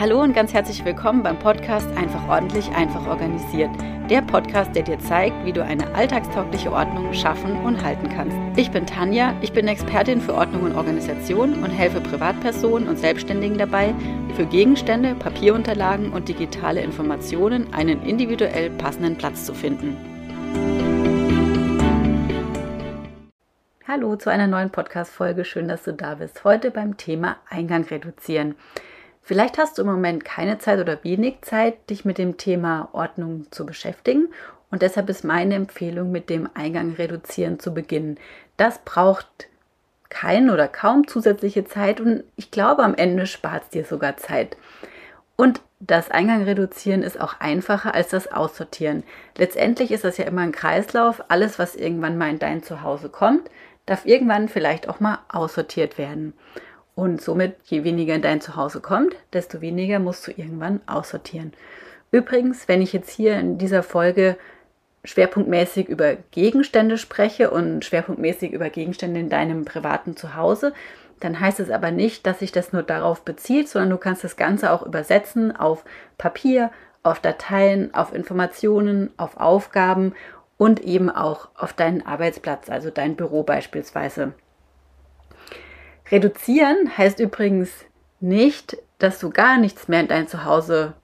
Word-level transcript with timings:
Hallo 0.00 0.22
und 0.22 0.32
ganz 0.32 0.54
herzlich 0.54 0.84
willkommen 0.84 1.24
beim 1.24 1.40
Podcast 1.40 1.88
Einfach 1.96 2.28
ordentlich, 2.28 2.70
einfach 2.70 3.04
organisiert. 3.08 3.70
Der 4.08 4.22
Podcast, 4.22 4.76
der 4.76 4.84
dir 4.84 5.00
zeigt, 5.00 5.44
wie 5.44 5.52
du 5.52 5.64
eine 5.64 5.92
alltagstaugliche 5.92 6.70
Ordnung 6.70 7.12
schaffen 7.12 7.56
und 7.64 7.82
halten 7.82 8.08
kannst. 8.08 8.36
Ich 8.56 8.70
bin 8.70 8.86
Tanja, 8.86 9.34
ich 9.40 9.52
bin 9.52 9.66
Expertin 9.66 10.20
für 10.20 10.34
Ordnung 10.34 10.62
und 10.62 10.76
Organisation 10.76 11.64
und 11.64 11.70
helfe 11.70 12.00
Privatpersonen 12.00 12.88
und 12.88 12.96
Selbstständigen 12.96 13.58
dabei, 13.58 13.92
für 14.36 14.46
Gegenstände, 14.46 15.16
Papierunterlagen 15.16 16.12
und 16.12 16.28
digitale 16.28 16.80
Informationen 16.80 17.74
einen 17.74 18.00
individuell 18.04 18.70
passenden 18.70 19.18
Platz 19.18 19.46
zu 19.46 19.52
finden. 19.52 19.96
Hallo 23.88 24.14
zu 24.14 24.30
einer 24.30 24.46
neuen 24.46 24.70
Podcast-Folge. 24.70 25.44
Schön, 25.44 25.66
dass 25.66 25.82
du 25.82 25.92
da 25.92 26.14
bist. 26.14 26.44
Heute 26.44 26.70
beim 26.70 26.96
Thema 26.96 27.38
Eingang 27.50 27.82
reduzieren. 27.82 28.54
Vielleicht 29.28 29.58
hast 29.58 29.76
du 29.76 29.82
im 29.82 29.88
Moment 29.88 30.24
keine 30.24 30.56
Zeit 30.56 30.80
oder 30.80 31.04
wenig 31.04 31.42
Zeit, 31.42 31.90
dich 31.90 32.06
mit 32.06 32.16
dem 32.16 32.38
Thema 32.38 32.88
Ordnung 32.92 33.44
zu 33.50 33.66
beschäftigen 33.66 34.28
und 34.70 34.80
deshalb 34.80 35.10
ist 35.10 35.22
meine 35.22 35.54
Empfehlung, 35.54 36.10
mit 36.10 36.30
dem 36.30 36.48
Eingang 36.54 36.94
reduzieren 36.94 37.60
zu 37.60 37.74
beginnen. 37.74 38.18
Das 38.56 38.78
braucht 38.86 39.48
keine 40.08 40.50
oder 40.54 40.66
kaum 40.66 41.06
zusätzliche 41.06 41.66
Zeit 41.66 42.00
und 42.00 42.24
ich 42.36 42.50
glaube, 42.50 42.82
am 42.82 42.94
Ende 42.94 43.26
spart 43.26 43.64
es 43.64 43.68
dir 43.68 43.84
sogar 43.84 44.16
Zeit. 44.16 44.56
Und 45.36 45.60
das 45.78 46.10
Eingang 46.10 46.44
reduzieren 46.44 47.02
ist 47.02 47.20
auch 47.20 47.38
einfacher 47.38 47.94
als 47.94 48.08
das 48.08 48.32
Aussortieren. 48.32 49.04
Letztendlich 49.36 49.90
ist 49.90 50.04
das 50.04 50.16
ja 50.16 50.24
immer 50.24 50.40
ein 50.40 50.52
Kreislauf. 50.52 51.22
Alles, 51.28 51.58
was 51.58 51.76
irgendwann 51.76 52.16
mal 52.16 52.30
in 52.30 52.38
dein 52.38 52.62
Zuhause 52.62 53.10
kommt, 53.10 53.50
darf 53.84 54.06
irgendwann 54.06 54.48
vielleicht 54.48 54.88
auch 54.88 55.00
mal 55.00 55.18
aussortiert 55.28 55.98
werden. 55.98 56.32
Und 56.98 57.22
somit, 57.22 57.54
je 57.66 57.84
weniger 57.84 58.16
in 58.16 58.22
dein 58.22 58.40
Zuhause 58.40 58.80
kommt, 58.80 59.14
desto 59.32 59.60
weniger 59.60 60.00
musst 60.00 60.26
du 60.26 60.32
irgendwann 60.32 60.80
aussortieren. 60.88 61.52
Übrigens, 62.10 62.66
wenn 62.66 62.82
ich 62.82 62.92
jetzt 62.92 63.10
hier 63.10 63.38
in 63.38 63.56
dieser 63.56 63.84
Folge 63.84 64.36
schwerpunktmäßig 65.04 65.88
über 65.88 66.16
Gegenstände 66.32 66.98
spreche 66.98 67.52
und 67.52 67.84
schwerpunktmäßig 67.84 68.50
über 68.50 68.68
Gegenstände 68.68 69.20
in 69.20 69.28
deinem 69.28 69.64
privaten 69.64 70.16
Zuhause, 70.16 70.72
dann 71.20 71.38
heißt 71.38 71.60
es 71.60 71.70
aber 71.70 71.92
nicht, 71.92 72.26
dass 72.26 72.40
sich 72.40 72.50
das 72.50 72.72
nur 72.72 72.82
darauf 72.82 73.22
bezieht, 73.22 73.68
sondern 73.68 73.90
du 73.90 73.98
kannst 73.98 74.24
das 74.24 74.36
Ganze 74.36 74.72
auch 74.72 74.84
übersetzen 74.84 75.54
auf 75.54 75.84
Papier, 76.18 76.72
auf 77.04 77.20
Dateien, 77.20 77.94
auf 77.94 78.12
Informationen, 78.12 79.10
auf 79.18 79.36
Aufgaben 79.36 80.14
und 80.56 80.80
eben 80.80 81.10
auch 81.10 81.50
auf 81.54 81.72
deinen 81.72 82.04
Arbeitsplatz, 82.04 82.68
also 82.68 82.90
dein 82.90 83.14
Büro 83.14 83.44
beispielsweise. 83.44 84.32
Reduzieren 86.10 86.96
heißt 86.96 87.20
übrigens 87.20 87.70
nicht, 88.20 88.76
dass 88.98 89.18
du 89.18 89.30
gar 89.30 89.58
nichts 89.58 89.88
mehr 89.88 90.00
in 90.00 90.08
dein 90.08 90.28
Zuhause 90.28 90.94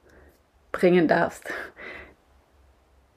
bringen 0.71 1.07
darfst. 1.07 1.43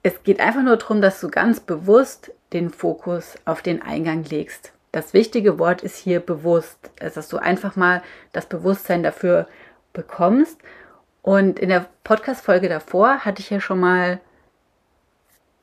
Es 0.03 0.23
geht 0.23 0.39
einfach 0.39 0.61
nur 0.61 0.77
darum, 0.77 1.01
dass 1.01 1.19
du 1.19 1.29
ganz 1.29 1.59
bewusst 1.59 2.31
den 2.53 2.69
Fokus 2.69 3.35
auf 3.45 3.61
den 3.61 3.81
Eingang 3.81 4.23
legst. 4.23 4.71
Das 4.91 5.13
wichtige 5.13 5.59
Wort 5.59 5.83
ist 5.83 5.97
hier 5.97 6.19
bewusst, 6.19 6.91
also 6.99 7.15
dass 7.15 7.27
du 7.29 7.37
einfach 7.37 7.75
mal 7.75 8.01
das 8.31 8.45
Bewusstsein 8.47 9.03
dafür 9.03 9.47
bekommst. 9.93 10.57
Und 11.21 11.59
in 11.59 11.69
der 11.69 11.87
Podcast-Folge 12.03 12.69
davor 12.69 13.19
hatte 13.25 13.41
ich 13.41 13.49
ja 13.49 13.59
schon 13.59 13.79
mal 13.79 14.19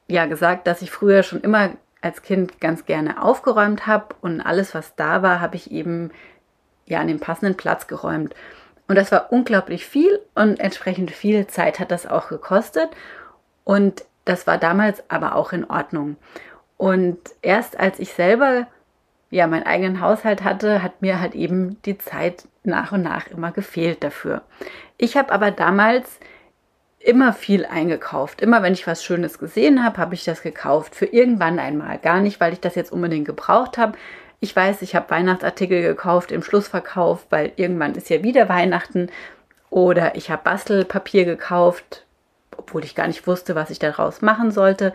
ja 0.06 0.26
gesagt, 0.26 0.66
dass 0.66 0.82
ich 0.82 0.90
früher 0.90 1.22
schon 1.22 1.40
immer 1.40 1.70
als 2.00 2.22
Kind 2.22 2.60
ganz 2.60 2.86
gerne 2.86 3.22
aufgeräumt 3.22 3.86
habe 3.86 4.14
und 4.20 4.40
alles, 4.40 4.74
was 4.74 4.94
da 4.96 5.22
war, 5.22 5.40
habe 5.40 5.56
ich 5.56 5.70
eben 5.70 6.10
ja 6.86 7.00
an 7.00 7.08
den 7.08 7.20
passenden 7.20 7.56
Platz 7.56 7.86
geräumt. 7.86 8.34
Und 8.88 8.96
das 8.96 9.10
war 9.10 9.32
unglaublich 9.32 9.86
viel 9.86 10.20
und 10.34 10.60
entsprechend 10.60 11.10
viel 11.10 11.46
Zeit 11.46 11.80
hat 11.80 11.90
das 11.90 12.06
auch 12.06 12.28
gekostet. 12.28 12.90
Und 13.64 14.04
das 14.24 14.46
war 14.46 14.58
damals 14.58 15.02
aber 15.10 15.34
auch 15.34 15.52
in 15.52 15.64
Ordnung. 15.64 16.16
Und 16.76 17.18
erst 17.42 17.78
als 17.78 17.98
ich 17.98 18.12
selber 18.12 18.66
ja 19.30 19.46
meinen 19.46 19.66
eigenen 19.66 20.00
Haushalt 20.00 20.44
hatte, 20.44 20.82
hat 20.82 21.02
mir 21.02 21.20
halt 21.20 21.34
eben 21.34 21.82
die 21.82 21.98
Zeit 21.98 22.46
nach 22.62 22.92
und 22.92 23.02
nach 23.02 23.26
immer 23.28 23.50
gefehlt 23.50 24.04
dafür. 24.04 24.42
Ich 24.98 25.16
habe 25.16 25.32
aber 25.32 25.50
damals 25.50 26.20
immer 27.06 27.32
viel 27.32 27.64
eingekauft. 27.64 28.40
Immer 28.40 28.62
wenn 28.62 28.72
ich 28.72 28.86
was 28.86 29.04
Schönes 29.04 29.38
gesehen 29.38 29.84
habe, 29.84 29.98
habe 29.98 30.14
ich 30.14 30.24
das 30.24 30.42
gekauft. 30.42 30.94
Für 30.94 31.06
irgendwann 31.06 31.58
einmal. 31.58 31.98
Gar 31.98 32.20
nicht, 32.20 32.40
weil 32.40 32.52
ich 32.52 32.60
das 32.60 32.74
jetzt 32.74 32.92
unbedingt 32.92 33.26
gebraucht 33.26 33.78
habe. 33.78 33.96
Ich 34.40 34.54
weiß, 34.54 34.82
ich 34.82 34.94
habe 34.94 35.10
Weihnachtsartikel 35.10 35.82
gekauft 35.82 36.32
im 36.32 36.42
Schlussverkauf, 36.42 37.26
weil 37.30 37.52
irgendwann 37.56 37.94
ist 37.94 38.10
ja 38.10 38.22
wieder 38.22 38.48
Weihnachten. 38.48 39.08
Oder 39.70 40.16
ich 40.16 40.30
habe 40.30 40.42
Bastelpapier 40.44 41.24
gekauft, 41.24 42.04
obwohl 42.56 42.84
ich 42.84 42.94
gar 42.94 43.06
nicht 43.06 43.26
wusste, 43.26 43.54
was 43.54 43.70
ich 43.70 43.78
daraus 43.78 44.20
machen 44.20 44.50
sollte. 44.50 44.92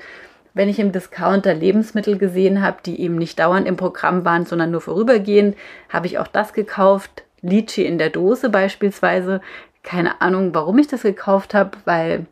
Wenn 0.53 0.67
ich 0.67 0.79
im 0.79 0.91
Discounter 0.91 1.53
Lebensmittel 1.53 2.17
gesehen 2.17 2.61
habe, 2.61 2.79
die 2.85 2.99
eben 2.99 3.15
nicht 3.15 3.39
dauernd 3.39 3.67
im 3.67 3.77
Programm 3.77 4.25
waren, 4.25 4.45
sondern 4.45 4.71
nur 4.71 4.81
vorübergehend, 4.81 5.55
habe 5.87 6.07
ich 6.07 6.19
auch 6.19 6.27
das 6.27 6.51
gekauft. 6.51 7.23
Litchi 7.41 7.85
in 7.85 7.97
der 7.97 8.09
Dose 8.09 8.49
beispielsweise. 8.49 9.41
Keine 9.83 10.21
Ahnung, 10.21 10.53
warum 10.53 10.77
ich 10.77 10.87
das 10.87 11.01
gekauft 11.01 11.53
habe, 11.53 11.71
weil 11.85 12.27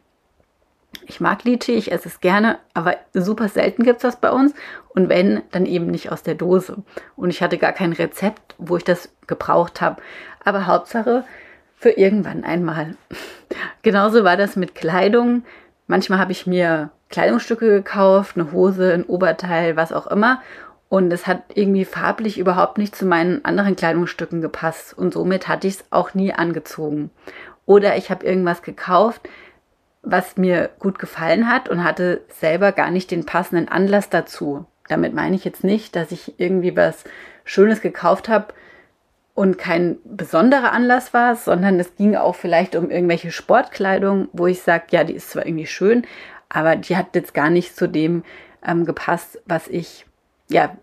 ich 1.05 1.19
mag 1.19 1.43
Litchi, 1.43 1.73
ich 1.73 1.91
esse 1.91 2.07
es 2.07 2.19
gerne, 2.19 2.59
aber 2.73 2.95
super 3.13 3.47
selten 3.47 3.83
gibt 3.83 3.97
es 3.97 4.01
das 4.03 4.19
bei 4.19 4.31
uns. 4.31 4.53
Und 4.89 5.09
wenn, 5.09 5.41
dann 5.51 5.65
eben 5.65 5.87
nicht 5.87 6.11
aus 6.11 6.23
der 6.23 6.35
Dose. 6.35 6.77
Und 7.15 7.29
ich 7.29 7.41
hatte 7.41 7.57
gar 7.57 7.73
kein 7.73 7.93
Rezept, 7.93 8.55
wo 8.57 8.77
ich 8.77 8.83
das 8.83 9.09
gebraucht 9.27 9.81
habe. 9.81 10.01
Aber 10.43 10.67
Hauptsache 10.67 11.23
für 11.75 11.91
irgendwann 11.91 12.43
einmal. 12.43 12.95
Genauso 13.81 14.23
war 14.23 14.37
das 14.37 14.55
mit 14.55 14.75
Kleidung. 14.75 15.43
Manchmal 15.87 16.19
habe 16.19 16.31
ich 16.31 16.45
mir 16.45 16.91
Kleidungsstücke 17.09 17.67
gekauft, 17.67 18.35
eine 18.35 18.51
Hose, 18.51 18.93
ein 18.93 19.05
Oberteil, 19.05 19.75
was 19.75 19.91
auch 19.91 20.07
immer. 20.07 20.41
Und 20.89 21.13
es 21.13 21.27
hat 21.27 21.43
irgendwie 21.53 21.85
farblich 21.85 22.39
überhaupt 22.39 22.79
nicht 22.79 22.95
zu 22.95 23.05
meinen 23.05 23.45
anderen 23.45 23.75
Kleidungsstücken 23.75 24.41
gepasst. 24.41 24.97
Und 24.97 25.13
somit 25.13 25.47
hatte 25.47 25.67
ich 25.67 25.75
es 25.75 25.85
auch 25.91 26.15
nie 26.15 26.33
angezogen. 26.33 27.11
Oder 27.65 27.95
ich 27.95 28.09
habe 28.09 28.25
irgendwas 28.25 28.63
gekauft, 28.63 29.29
was 30.01 30.37
mir 30.37 30.71
gut 30.79 30.97
gefallen 30.97 31.47
hat 31.47 31.69
und 31.69 31.83
hatte 31.83 32.21
selber 32.29 32.71
gar 32.71 32.89
nicht 32.89 33.11
den 33.11 33.25
passenden 33.25 33.67
Anlass 33.67 34.09
dazu. 34.09 34.65
Damit 34.87 35.13
meine 35.13 35.35
ich 35.35 35.45
jetzt 35.45 35.63
nicht, 35.63 35.95
dass 35.95 36.11
ich 36.11 36.39
irgendwie 36.39 36.75
was 36.75 37.03
Schönes 37.43 37.81
gekauft 37.81 38.27
habe 38.27 38.53
und 39.35 39.57
kein 39.57 39.97
besonderer 40.03 40.71
Anlass 40.71 41.13
war, 41.13 41.35
sondern 41.35 41.79
es 41.79 41.95
ging 41.95 42.15
auch 42.15 42.35
vielleicht 42.35 42.75
um 42.75 42.89
irgendwelche 42.89 43.31
Sportkleidung, 43.31 44.29
wo 44.33 44.47
ich 44.47 44.61
sage, 44.63 44.85
ja, 44.89 45.03
die 45.03 45.13
ist 45.13 45.29
zwar 45.29 45.45
irgendwie 45.45 45.67
schön, 45.67 46.07
aber 46.49 46.75
die 46.75 46.97
hat 46.97 47.15
jetzt 47.15 47.33
gar 47.33 47.49
nicht 47.49 47.75
zu 47.75 47.87
dem 47.87 48.23
ähm, 48.65 48.85
gepasst, 48.85 49.39
was 49.45 49.67
ich 49.67 50.05
ja, 50.49 50.75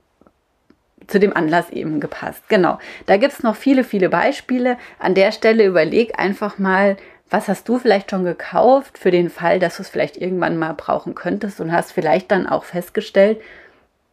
zu 1.06 1.21
dem 1.21 1.37
Anlass 1.37 1.71
eben 1.71 2.00
gepasst. 2.00 2.49
Genau. 2.49 2.78
Da 3.06 3.16
gibt 3.16 3.32
es 3.32 3.43
noch 3.43 3.56
viele, 3.56 3.84
viele 3.84 4.09
Beispiele. 4.09 4.77
An 4.99 5.15
der 5.15 5.32
Stelle 5.32 5.65
überleg 5.65 6.19
einfach 6.19 6.59
mal, 6.59 6.97
was 7.31 7.49
hast 7.49 7.69
du 7.69 7.78
vielleicht 7.78 8.10
schon 8.10 8.25
gekauft 8.25 8.99
für 8.99 9.10
den 9.10 9.31
Fall, 9.31 9.59
dass 9.59 9.77
du 9.77 9.82
es 9.82 9.88
vielleicht 9.88 10.16
irgendwann 10.16 10.56
mal 10.56 10.75
brauchen 10.75 11.15
könntest 11.15 11.60
und 11.60 11.72
hast 11.72 11.93
vielleicht 11.93 12.31
dann 12.31 12.47
auch 12.47 12.65
festgestellt, 12.65 13.41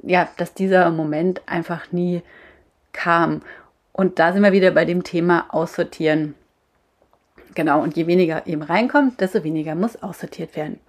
ja, 0.02 0.28
dass 0.38 0.53
dieser 0.53 0.90
Moment 0.90 1.41
einfach 1.46 1.91
nie 1.91 2.22
kam. 2.91 3.41
Und 3.91 4.20
da 4.20 4.34
sind 4.34 4.41
wir 4.41 4.52
wieder 4.52 4.72
bei 4.72 4.85
dem 4.85 5.03
Thema 5.03 5.46
Aussortieren. 5.50 6.35
Genau, 7.56 7.81
und 7.81 7.96
je 7.96 8.08
weniger 8.08 8.47
eben 8.47 8.64
reinkommt, 8.64 9.22
desto 9.22 9.44
weniger 9.44 9.75
muss 9.75 10.02
aussortiert 10.02 10.56
werden. 10.56 10.80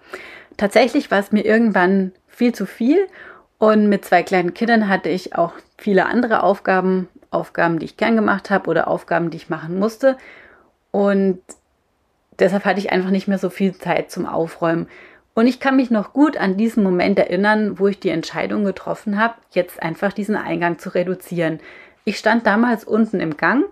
Tatsächlich 0.57 1.11
war 1.11 1.19
es 1.19 1.31
mir 1.31 1.45
irgendwann 1.45 2.11
viel 2.27 2.53
zu 2.53 2.65
viel 2.65 3.07
und 3.57 3.87
mit 3.87 4.05
zwei 4.05 4.23
kleinen 4.23 4.53
Kindern 4.53 4.89
hatte 4.89 5.09
ich 5.09 5.35
auch 5.35 5.53
viele 5.77 6.05
andere 6.05 6.43
Aufgaben, 6.43 7.07
Aufgaben, 7.31 7.79
die 7.79 7.85
ich 7.85 7.97
gern 7.97 8.15
gemacht 8.15 8.49
habe 8.49 8.69
oder 8.69 8.87
Aufgaben, 8.87 9.29
die 9.29 9.37
ich 9.37 9.49
machen 9.49 9.79
musste. 9.79 10.17
Und 10.91 11.39
deshalb 12.39 12.65
hatte 12.65 12.79
ich 12.79 12.91
einfach 12.91 13.11
nicht 13.11 13.27
mehr 13.27 13.37
so 13.37 13.49
viel 13.49 13.75
Zeit 13.75 14.11
zum 14.11 14.25
Aufräumen. 14.25 14.87
Und 15.33 15.47
ich 15.47 15.59
kann 15.59 15.75
mich 15.75 15.91
noch 15.91 16.13
gut 16.13 16.37
an 16.37 16.55
diesen 16.55 16.81
Moment 16.83 17.19
erinnern, 17.19 17.77
wo 17.77 17.87
ich 17.87 17.99
die 17.99 18.09
Entscheidung 18.09 18.63
getroffen 18.63 19.19
habe, 19.19 19.35
jetzt 19.51 19.81
einfach 19.81 20.13
diesen 20.13 20.37
Eingang 20.37 20.79
zu 20.79 20.89
reduzieren. 20.89 21.59
Ich 22.05 22.17
stand 22.17 22.47
damals 22.47 22.85
unten 22.85 23.19
im 23.19 23.35
Gang 23.35 23.65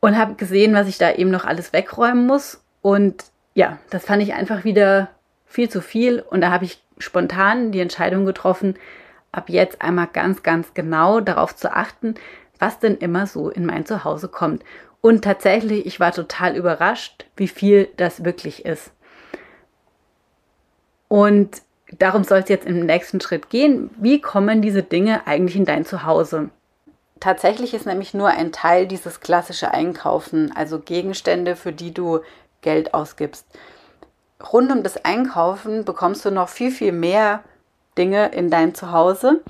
und 0.00 0.18
habe 0.18 0.34
gesehen, 0.34 0.74
was 0.74 0.88
ich 0.88 0.98
da 0.98 1.12
eben 1.12 1.30
noch 1.30 1.44
alles 1.44 1.72
wegräumen 1.72 2.26
muss. 2.26 2.60
Und 2.82 3.24
ja, 3.54 3.78
das 3.90 4.04
fand 4.04 4.22
ich 4.22 4.34
einfach 4.34 4.64
wieder 4.64 5.08
viel 5.46 5.68
zu 5.68 5.80
viel. 5.80 6.20
Und 6.20 6.40
da 6.40 6.50
habe 6.50 6.64
ich 6.64 6.82
spontan 6.98 7.72
die 7.72 7.80
Entscheidung 7.80 8.24
getroffen, 8.24 8.74
ab 9.32 9.48
jetzt 9.48 9.82
einmal 9.82 10.08
ganz, 10.12 10.42
ganz 10.42 10.74
genau 10.74 11.20
darauf 11.20 11.56
zu 11.56 11.74
achten, 11.74 12.14
was 12.58 12.78
denn 12.78 12.96
immer 12.96 13.26
so 13.26 13.50
in 13.50 13.66
mein 13.66 13.84
Zuhause 13.84 14.28
kommt. 14.28 14.62
Und 15.00 15.22
tatsächlich, 15.22 15.86
ich 15.86 16.00
war 16.00 16.12
total 16.12 16.56
überrascht, 16.56 17.26
wie 17.36 17.48
viel 17.48 17.88
das 17.96 18.24
wirklich 18.24 18.64
ist. 18.64 18.92
Und 21.08 21.62
darum 21.98 22.24
soll 22.24 22.38
es 22.38 22.48
jetzt 22.48 22.66
im 22.66 22.86
nächsten 22.86 23.20
Schritt 23.20 23.50
gehen. 23.50 23.90
Wie 23.98 24.20
kommen 24.20 24.62
diese 24.62 24.82
Dinge 24.82 25.26
eigentlich 25.26 25.56
in 25.56 25.64
dein 25.64 25.84
Zuhause? 25.84 26.50
tatsächlich 27.24 27.72
ist 27.72 27.86
nämlich 27.86 28.12
nur 28.12 28.28
ein 28.28 28.52
Teil 28.52 28.86
dieses 28.86 29.20
klassische 29.20 29.72
Einkaufen, 29.72 30.54
also 30.54 30.78
Gegenstände, 30.78 31.56
für 31.56 31.72
die 31.72 31.94
du 31.94 32.20
Geld 32.60 32.92
ausgibst. 32.92 33.46
Rund 34.52 34.70
um 34.72 34.82
das 34.82 35.04
Einkaufen 35.04 35.84
bekommst 35.84 36.24
du 36.24 36.30
noch 36.30 36.48
viel, 36.48 36.70
viel 36.70 36.92
mehr 36.92 37.42
Dinge 37.96 38.28
in 38.28 38.50
dein 38.50 38.74
Zuhause, 38.74 39.42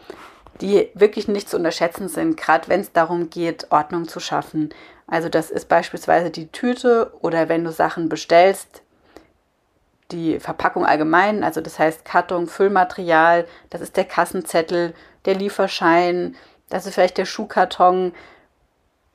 die 0.60 0.90
wirklich 0.94 1.28
nicht 1.28 1.48
zu 1.48 1.56
unterschätzen 1.56 2.08
sind, 2.08 2.36
gerade 2.36 2.68
wenn 2.68 2.80
es 2.80 2.92
darum 2.92 3.30
geht, 3.30 3.70
Ordnung 3.70 4.06
zu 4.06 4.20
schaffen. 4.20 4.70
Also 5.06 5.28
das 5.28 5.50
ist 5.50 5.68
beispielsweise 5.68 6.30
die 6.30 6.48
Tüte 6.48 7.12
oder 7.20 7.48
wenn 7.48 7.64
du 7.64 7.72
Sachen 7.72 8.08
bestellst, 8.08 8.82
die 10.10 10.38
Verpackung 10.38 10.84
allgemein, 10.84 11.42
also 11.44 11.60
das 11.60 11.78
heißt 11.78 12.04
Karton, 12.04 12.46
Füllmaterial, 12.46 13.46
das 13.70 13.80
ist 13.80 13.96
der 13.96 14.04
Kassenzettel, 14.04 14.94
der 15.24 15.34
Lieferschein, 15.34 16.36
das 16.68 16.86
ist 16.86 16.94
vielleicht 16.94 17.18
der 17.18 17.24
Schuhkarton. 17.24 18.12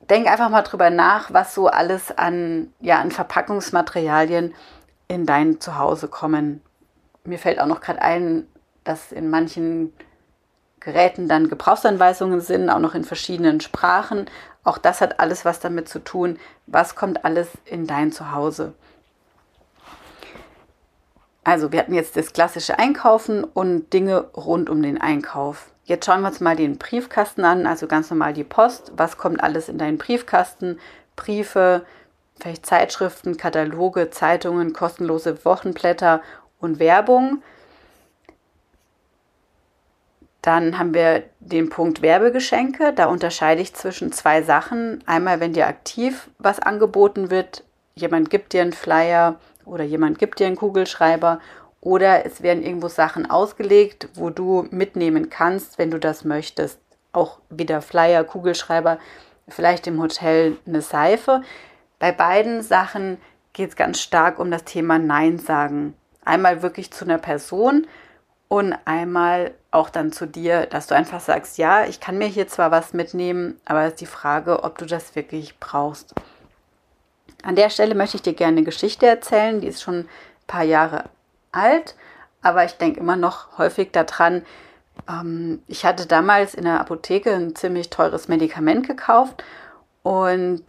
Denk 0.08 0.26
einfach 0.26 0.48
mal 0.48 0.62
drüber 0.62 0.90
nach, 0.90 1.32
was 1.32 1.54
so 1.54 1.68
alles 1.68 2.16
an, 2.16 2.72
ja, 2.80 2.98
an 2.98 3.10
Verpackungsmaterialien 3.10 4.54
in 5.10 5.26
dein 5.26 5.60
Zuhause 5.60 6.06
kommen. 6.06 6.62
Mir 7.24 7.38
fällt 7.38 7.60
auch 7.60 7.66
noch 7.66 7.80
gerade 7.80 8.00
ein, 8.00 8.46
dass 8.84 9.10
in 9.10 9.28
manchen 9.28 9.92
Geräten 10.78 11.28
dann 11.28 11.48
Gebrauchsanweisungen 11.48 12.40
sind, 12.40 12.70
auch 12.70 12.78
noch 12.78 12.94
in 12.94 13.02
verschiedenen 13.02 13.60
Sprachen. 13.60 14.26
Auch 14.62 14.78
das 14.78 15.00
hat 15.00 15.18
alles 15.18 15.44
was 15.44 15.58
damit 15.58 15.88
zu 15.88 15.98
tun, 15.98 16.38
was 16.66 16.94
kommt 16.94 17.24
alles 17.24 17.48
in 17.64 17.88
dein 17.88 18.12
Zuhause. 18.12 18.72
Also 21.42 21.72
wir 21.72 21.80
hatten 21.80 21.94
jetzt 21.94 22.16
das 22.16 22.32
klassische 22.32 22.78
Einkaufen 22.78 23.42
und 23.42 23.92
Dinge 23.92 24.20
rund 24.36 24.70
um 24.70 24.80
den 24.80 25.00
Einkauf. 25.00 25.72
Jetzt 25.84 26.06
schauen 26.06 26.20
wir 26.20 26.28
uns 26.28 26.38
mal 26.38 26.54
den 26.54 26.78
Briefkasten 26.78 27.44
an, 27.44 27.66
also 27.66 27.88
ganz 27.88 28.10
normal 28.10 28.32
die 28.32 28.44
Post. 28.44 28.92
Was 28.96 29.18
kommt 29.18 29.42
alles 29.42 29.68
in 29.68 29.76
deinen 29.76 29.98
Briefkasten? 29.98 30.78
Briefe, 31.16 31.84
vielleicht 32.40 32.66
Zeitschriften, 32.66 33.36
Kataloge, 33.36 34.10
Zeitungen, 34.10 34.72
kostenlose 34.72 35.44
Wochenblätter 35.44 36.22
und 36.60 36.78
Werbung. 36.78 37.42
Dann 40.42 40.78
haben 40.78 40.94
wir 40.94 41.24
den 41.38 41.68
Punkt 41.68 42.00
Werbegeschenke. 42.00 42.92
Da 42.94 43.06
unterscheide 43.06 43.60
ich 43.60 43.74
zwischen 43.74 44.10
zwei 44.12 44.42
Sachen. 44.42 45.02
Einmal, 45.06 45.40
wenn 45.40 45.52
dir 45.52 45.66
aktiv 45.66 46.30
was 46.38 46.60
angeboten 46.60 47.30
wird, 47.30 47.64
jemand 47.94 48.30
gibt 48.30 48.52
dir 48.52 48.62
einen 48.62 48.72
Flyer 48.72 49.38
oder 49.64 49.84
jemand 49.84 50.18
gibt 50.18 50.38
dir 50.38 50.46
einen 50.46 50.56
Kugelschreiber 50.56 51.40
oder 51.80 52.26
es 52.26 52.42
werden 52.42 52.62
irgendwo 52.62 52.88
Sachen 52.88 53.30
ausgelegt, 53.30 54.08
wo 54.14 54.30
du 54.30 54.66
mitnehmen 54.70 55.30
kannst, 55.30 55.78
wenn 55.78 55.90
du 55.90 55.98
das 55.98 56.24
möchtest. 56.24 56.78
Auch 57.12 57.38
wieder 57.48 57.82
Flyer, 57.82 58.24
Kugelschreiber, 58.24 58.98
vielleicht 59.48 59.86
im 59.86 60.00
Hotel 60.00 60.56
eine 60.66 60.82
Seife. 60.82 61.42
Bei 62.00 62.10
beiden 62.10 62.62
Sachen 62.62 63.18
geht 63.52 63.68
es 63.68 63.76
ganz 63.76 64.00
stark 64.00 64.40
um 64.40 64.50
das 64.50 64.64
Thema 64.64 64.98
Nein 64.98 65.38
sagen. 65.38 65.94
Einmal 66.24 66.62
wirklich 66.62 66.90
zu 66.90 67.04
einer 67.04 67.18
Person 67.18 67.86
und 68.48 68.74
einmal 68.86 69.52
auch 69.70 69.90
dann 69.90 70.10
zu 70.10 70.26
dir, 70.26 70.66
dass 70.66 70.88
du 70.88 70.96
einfach 70.96 71.20
sagst, 71.20 71.58
ja, 71.58 71.84
ich 71.84 72.00
kann 72.00 72.18
mir 72.18 72.26
hier 72.26 72.48
zwar 72.48 72.70
was 72.70 72.94
mitnehmen, 72.94 73.60
aber 73.64 73.82
es 73.82 73.90
ist 73.90 74.00
die 74.00 74.06
Frage, 74.06 74.64
ob 74.64 74.78
du 74.78 74.86
das 74.86 75.14
wirklich 75.14 75.60
brauchst. 75.60 76.14
An 77.42 77.54
der 77.54 77.70
Stelle 77.70 77.94
möchte 77.94 78.16
ich 78.16 78.22
dir 78.22 78.34
gerne 78.34 78.56
eine 78.56 78.64
Geschichte 78.64 79.06
erzählen, 79.06 79.60
die 79.60 79.68
ist 79.68 79.82
schon 79.82 80.00
ein 80.00 80.08
paar 80.46 80.64
Jahre 80.64 81.04
alt, 81.52 81.94
aber 82.42 82.64
ich 82.64 82.72
denke 82.72 83.00
immer 83.00 83.16
noch 83.16 83.58
häufig 83.58 83.92
daran. 83.92 84.44
Ähm, 85.06 85.62
ich 85.68 85.84
hatte 85.84 86.06
damals 86.06 86.54
in 86.54 86.64
der 86.64 86.80
Apotheke 86.80 87.34
ein 87.34 87.54
ziemlich 87.54 87.90
teures 87.90 88.28
Medikament 88.28 88.86
gekauft 88.86 89.44
und 90.02 90.64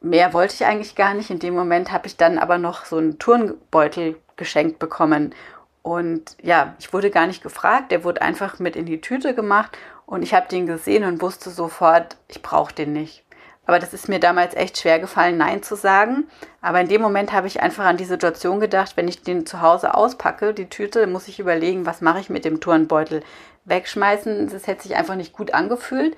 mehr 0.00 0.32
wollte 0.32 0.54
ich 0.54 0.64
eigentlich 0.64 0.94
gar 0.94 1.14
nicht. 1.14 1.30
In 1.30 1.38
dem 1.38 1.54
Moment 1.54 1.92
habe 1.92 2.06
ich 2.06 2.16
dann 2.16 2.38
aber 2.38 2.58
noch 2.58 2.84
so 2.84 2.96
einen 2.96 3.18
Turnbeutel 3.18 4.16
geschenkt 4.36 4.78
bekommen 4.78 5.34
und 5.82 6.36
ja, 6.42 6.74
ich 6.78 6.92
wurde 6.92 7.10
gar 7.10 7.26
nicht 7.26 7.42
gefragt, 7.42 7.92
der 7.92 8.04
wurde 8.04 8.20
einfach 8.20 8.58
mit 8.58 8.76
in 8.76 8.84
die 8.84 9.00
Tüte 9.00 9.34
gemacht 9.34 9.78
und 10.04 10.22
ich 10.22 10.34
habe 10.34 10.48
den 10.48 10.66
gesehen 10.66 11.04
und 11.04 11.22
wusste 11.22 11.48
sofort, 11.50 12.16
ich 12.28 12.42
brauche 12.42 12.74
den 12.74 12.92
nicht. 12.92 13.24
Aber 13.64 13.78
das 13.78 13.92
ist 13.92 14.08
mir 14.08 14.18
damals 14.18 14.54
echt 14.54 14.78
schwer 14.78 14.98
gefallen, 14.98 15.36
Nein 15.36 15.62
zu 15.62 15.76
sagen. 15.76 16.26
Aber 16.62 16.80
in 16.80 16.88
dem 16.88 17.02
Moment 17.02 17.32
habe 17.32 17.46
ich 17.46 17.60
einfach 17.60 17.84
an 17.84 17.98
die 17.98 18.04
Situation 18.04 18.60
gedacht, 18.60 18.96
wenn 18.96 19.08
ich 19.08 19.22
den 19.22 19.44
zu 19.44 19.60
Hause 19.60 19.94
auspacke, 19.94 20.54
die 20.54 20.70
Tüte, 20.70 21.06
muss 21.06 21.28
ich 21.28 21.38
überlegen, 21.38 21.84
was 21.84 22.00
mache 22.00 22.20
ich 22.20 22.30
mit 22.30 22.44
dem 22.44 22.60
Turnbeutel. 22.60 23.22
Wegschmeißen, 23.66 24.48
das 24.50 24.66
hätte 24.66 24.82
sich 24.82 24.96
einfach 24.96 25.16
nicht 25.16 25.34
gut 25.34 25.52
angefühlt, 25.52 26.16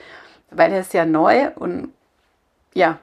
weil 0.50 0.72
er 0.72 0.80
ist 0.80 0.94
ja 0.94 1.04
neu 1.04 1.50
und 1.56 1.92
ja, 2.74 2.98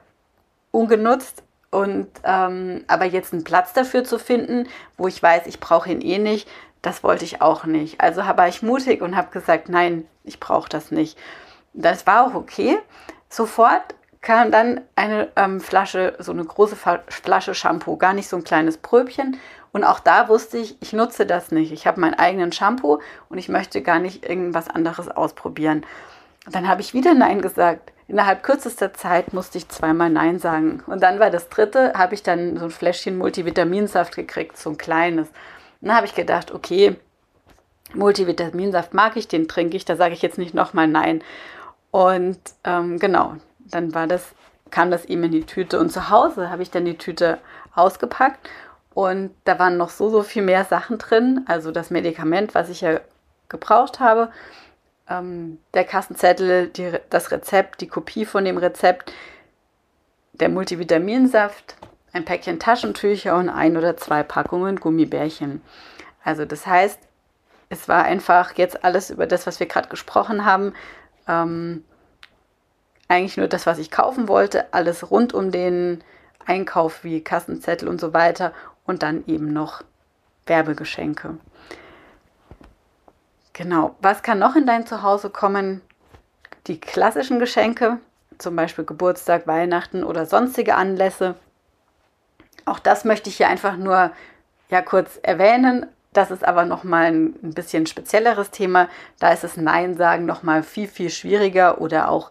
ungenutzt. 0.78 1.42
Und 1.70 2.08
ähm, 2.24 2.84
aber 2.86 3.04
jetzt 3.04 3.34
einen 3.34 3.44
Platz 3.44 3.74
dafür 3.74 4.02
zu 4.02 4.18
finden, 4.18 4.68
wo 4.96 5.06
ich 5.06 5.22
weiß, 5.22 5.46
ich 5.46 5.60
brauche 5.60 5.90
ihn 5.90 6.00
eh 6.00 6.18
nicht, 6.18 6.48
das 6.80 7.02
wollte 7.02 7.26
ich 7.26 7.42
auch 7.42 7.64
nicht. 7.64 8.00
Also 8.00 8.22
war 8.22 8.48
ich 8.48 8.62
mutig 8.62 9.02
und 9.02 9.16
habe 9.16 9.30
gesagt, 9.30 9.68
nein, 9.68 10.06
ich 10.24 10.40
brauche 10.40 10.68
das 10.68 10.90
nicht. 10.90 11.18
Das 11.74 12.06
war 12.06 12.26
auch 12.26 12.34
okay. 12.34 12.78
Sofort 13.28 13.94
kam 14.22 14.50
dann 14.50 14.80
eine 14.96 15.28
ähm, 15.36 15.60
Flasche, 15.60 16.14
so 16.18 16.32
eine 16.32 16.44
große 16.44 16.76
Flasche 17.08 17.54
Shampoo, 17.54 17.96
gar 17.96 18.14
nicht 18.14 18.28
so 18.28 18.36
ein 18.36 18.44
kleines 18.44 18.78
Pröbchen. 18.78 19.38
Und 19.70 19.84
auch 19.84 20.00
da 20.00 20.28
wusste 20.28 20.56
ich, 20.56 20.80
ich 20.80 20.94
nutze 20.94 21.26
das 21.26 21.52
nicht. 21.52 21.72
Ich 21.72 21.86
habe 21.86 22.00
meinen 22.00 22.14
eigenen 22.14 22.52
Shampoo 22.52 23.00
und 23.28 23.36
ich 23.36 23.50
möchte 23.50 23.82
gar 23.82 23.98
nicht 23.98 24.26
irgendwas 24.26 24.68
anderes 24.68 25.08
ausprobieren. 25.08 25.84
Dann 26.50 26.66
habe 26.66 26.80
ich 26.80 26.94
wieder 26.94 27.12
Nein 27.12 27.42
gesagt. 27.42 27.92
Innerhalb 28.08 28.42
kürzester 28.42 28.94
Zeit 28.94 29.34
musste 29.34 29.58
ich 29.58 29.68
zweimal 29.68 30.08
Nein 30.08 30.38
sagen. 30.38 30.82
Und 30.86 31.02
dann 31.02 31.20
war 31.20 31.30
das 31.30 31.50
dritte, 31.50 31.92
habe 31.94 32.14
ich 32.14 32.22
dann 32.22 32.56
so 32.56 32.64
ein 32.64 32.70
Fläschchen 32.70 33.18
Multivitaminsaft 33.18 34.16
gekriegt, 34.16 34.56
so 34.56 34.70
ein 34.70 34.78
kleines. 34.78 35.28
Und 35.28 35.88
dann 35.88 35.96
habe 35.96 36.06
ich 36.06 36.14
gedacht, 36.14 36.50
okay, 36.50 36.96
Multivitaminsaft 37.92 38.94
mag 38.94 39.16
ich, 39.16 39.28
den 39.28 39.46
trinke 39.46 39.76
ich, 39.76 39.84
da 39.84 39.96
sage 39.96 40.14
ich 40.14 40.22
jetzt 40.22 40.38
nicht 40.38 40.54
nochmal 40.54 40.88
Nein. 40.88 41.22
Und 41.90 42.38
ähm, 42.64 42.98
genau, 42.98 43.36
dann 43.58 43.94
war 43.94 44.06
das, 44.06 44.34
kam 44.70 44.90
das 44.90 45.04
ihm 45.04 45.24
in 45.24 45.32
die 45.32 45.44
Tüte. 45.44 45.78
Und 45.78 45.90
zu 45.90 46.08
Hause 46.08 46.48
habe 46.48 46.62
ich 46.62 46.70
dann 46.70 46.86
die 46.86 46.96
Tüte 46.96 47.38
ausgepackt 47.74 48.48
und 48.94 49.34
da 49.44 49.58
waren 49.58 49.76
noch 49.76 49.90
so, 49.90 50.08
so 50.08 50.22
viel 50.22 50.42
mehr 50.42 50.64
Sachen 50.64 50.96
drin. 50.96 51.44
Also 51.46 51.72
das 51.72 51.90
Medikament, 51.90 52.54
was 52.54 52.70
ich 52.70 52.80
ja 52.80 53.00
gebraucht 53.50 54.00
habe 54.00 54.30
ähm, 55.08 55.58
der 55.74 55.84
Kassenzettel, 55.84 56.68
die, 56.68 56.92
das 57.10 57.30
Rezept, 57.30 57.80
die 57.80 57.88
Kopie 57.88 58.24
von 58.24 58.44
dem 58.44 58.58
Rezept, 58.58 59.12
der 60.32 60.48
Multivitaminsaft, 60.48 61.76
ein 62.12 62.24
Päckchen 62.24 62.58
Taschentücher 62.58 63.36
und 63.36 63.48
ein 63.48 63.76
oder 63.76 63.96
zwei 63.96 64.22
Packungen 64.22 64.76
Gummibärchen. 64.76 65.62
Also 66.22 66.44
das 66.44 66.66
heißt, 66.66 66.98
es 67.70 67.88
war 67.88 68.04
einfach 68.04 68.56
jetzt 68.56 68.84
alles 68.84 69.10
über 69.10 69.26
das, 69.26 69.46
was 69.46 69.60
wir 69.60 69.66
gerade 69.66 69.88
gesprochen 69.88 70.44
haben, 70.44 70.74
ähm, 71.26 71.84
eigentlich 73.08 73.36
nur 73.36 73.48
das, 73.48 73.66
was 73.66 73.78
ich 73.78 73.90
kaufen 73.90 74.28
wollte, 74.28 74.72
alles 74.72 75.10
rund 75.10 75.32
um 75.32 75.50
den 75.50 76.02
Einkauf 76.46 77.04
wie 77.04 77.22
Kassenzettel 77.22 77.88
und 77.88 78.00
so 78.00 78.12
weiter 78.14 78.52
und 78.84 79.02
dann 79.02 79.24
eben 79.26 79.52
noch 79.52 79.82
Werbegeschenke. 80.46 81.38
Genau. 83.58 83.96
Was 84.00 84.22
kann 84.22 84.38
noch 84.38 84.54
in 84.54 84.66
dein 84.66 84.86
Zuhause 84.86 85.30
kommen? 85.30 85.80
Die 86.68 86.80
klassischen 86.80 87.40
Geschenke, 87.40 87.98
zum 88.38 88.54
Beispiel 88.54 88.84
Geburtstag, 88.84 89.48
Weihnachten 89.48 90.04
oder 90.04 90.26
sonstige 90.26 90.76
Anlässe. 90.76 91.34
Auch 92.66 92.78
das 92.78 93.04
möchte 93.04 93.28
ich 93.28 93.38
hier 93.38 93.48
einfach 93.48 93.76
nur 93.76 94.12
ja 94.70 94.80
kurz 94.80 95.18
erwähnen. 95.24 95.86
Das 96.12 96.30
ist 96.30 96.44
aber 96.46 96.66
nochmal 96.66 97.06
ein, 97.06 97.32
bisschen 97.42 97.86
spezielleres 97.86 98.52
Thema. 98.52 98.88
Da 99.18 99.32
ist 99.32 99.42
es 99.42 99.56
Nein 99.56 99.96
sagen 99.96 100.24
nochmal 100.24 100.62
viel, 100.62 100.86
viel 100.86 101.10
schwieriger 101.10 101.80
oder 101.80 102.12
auch 102.12 102.30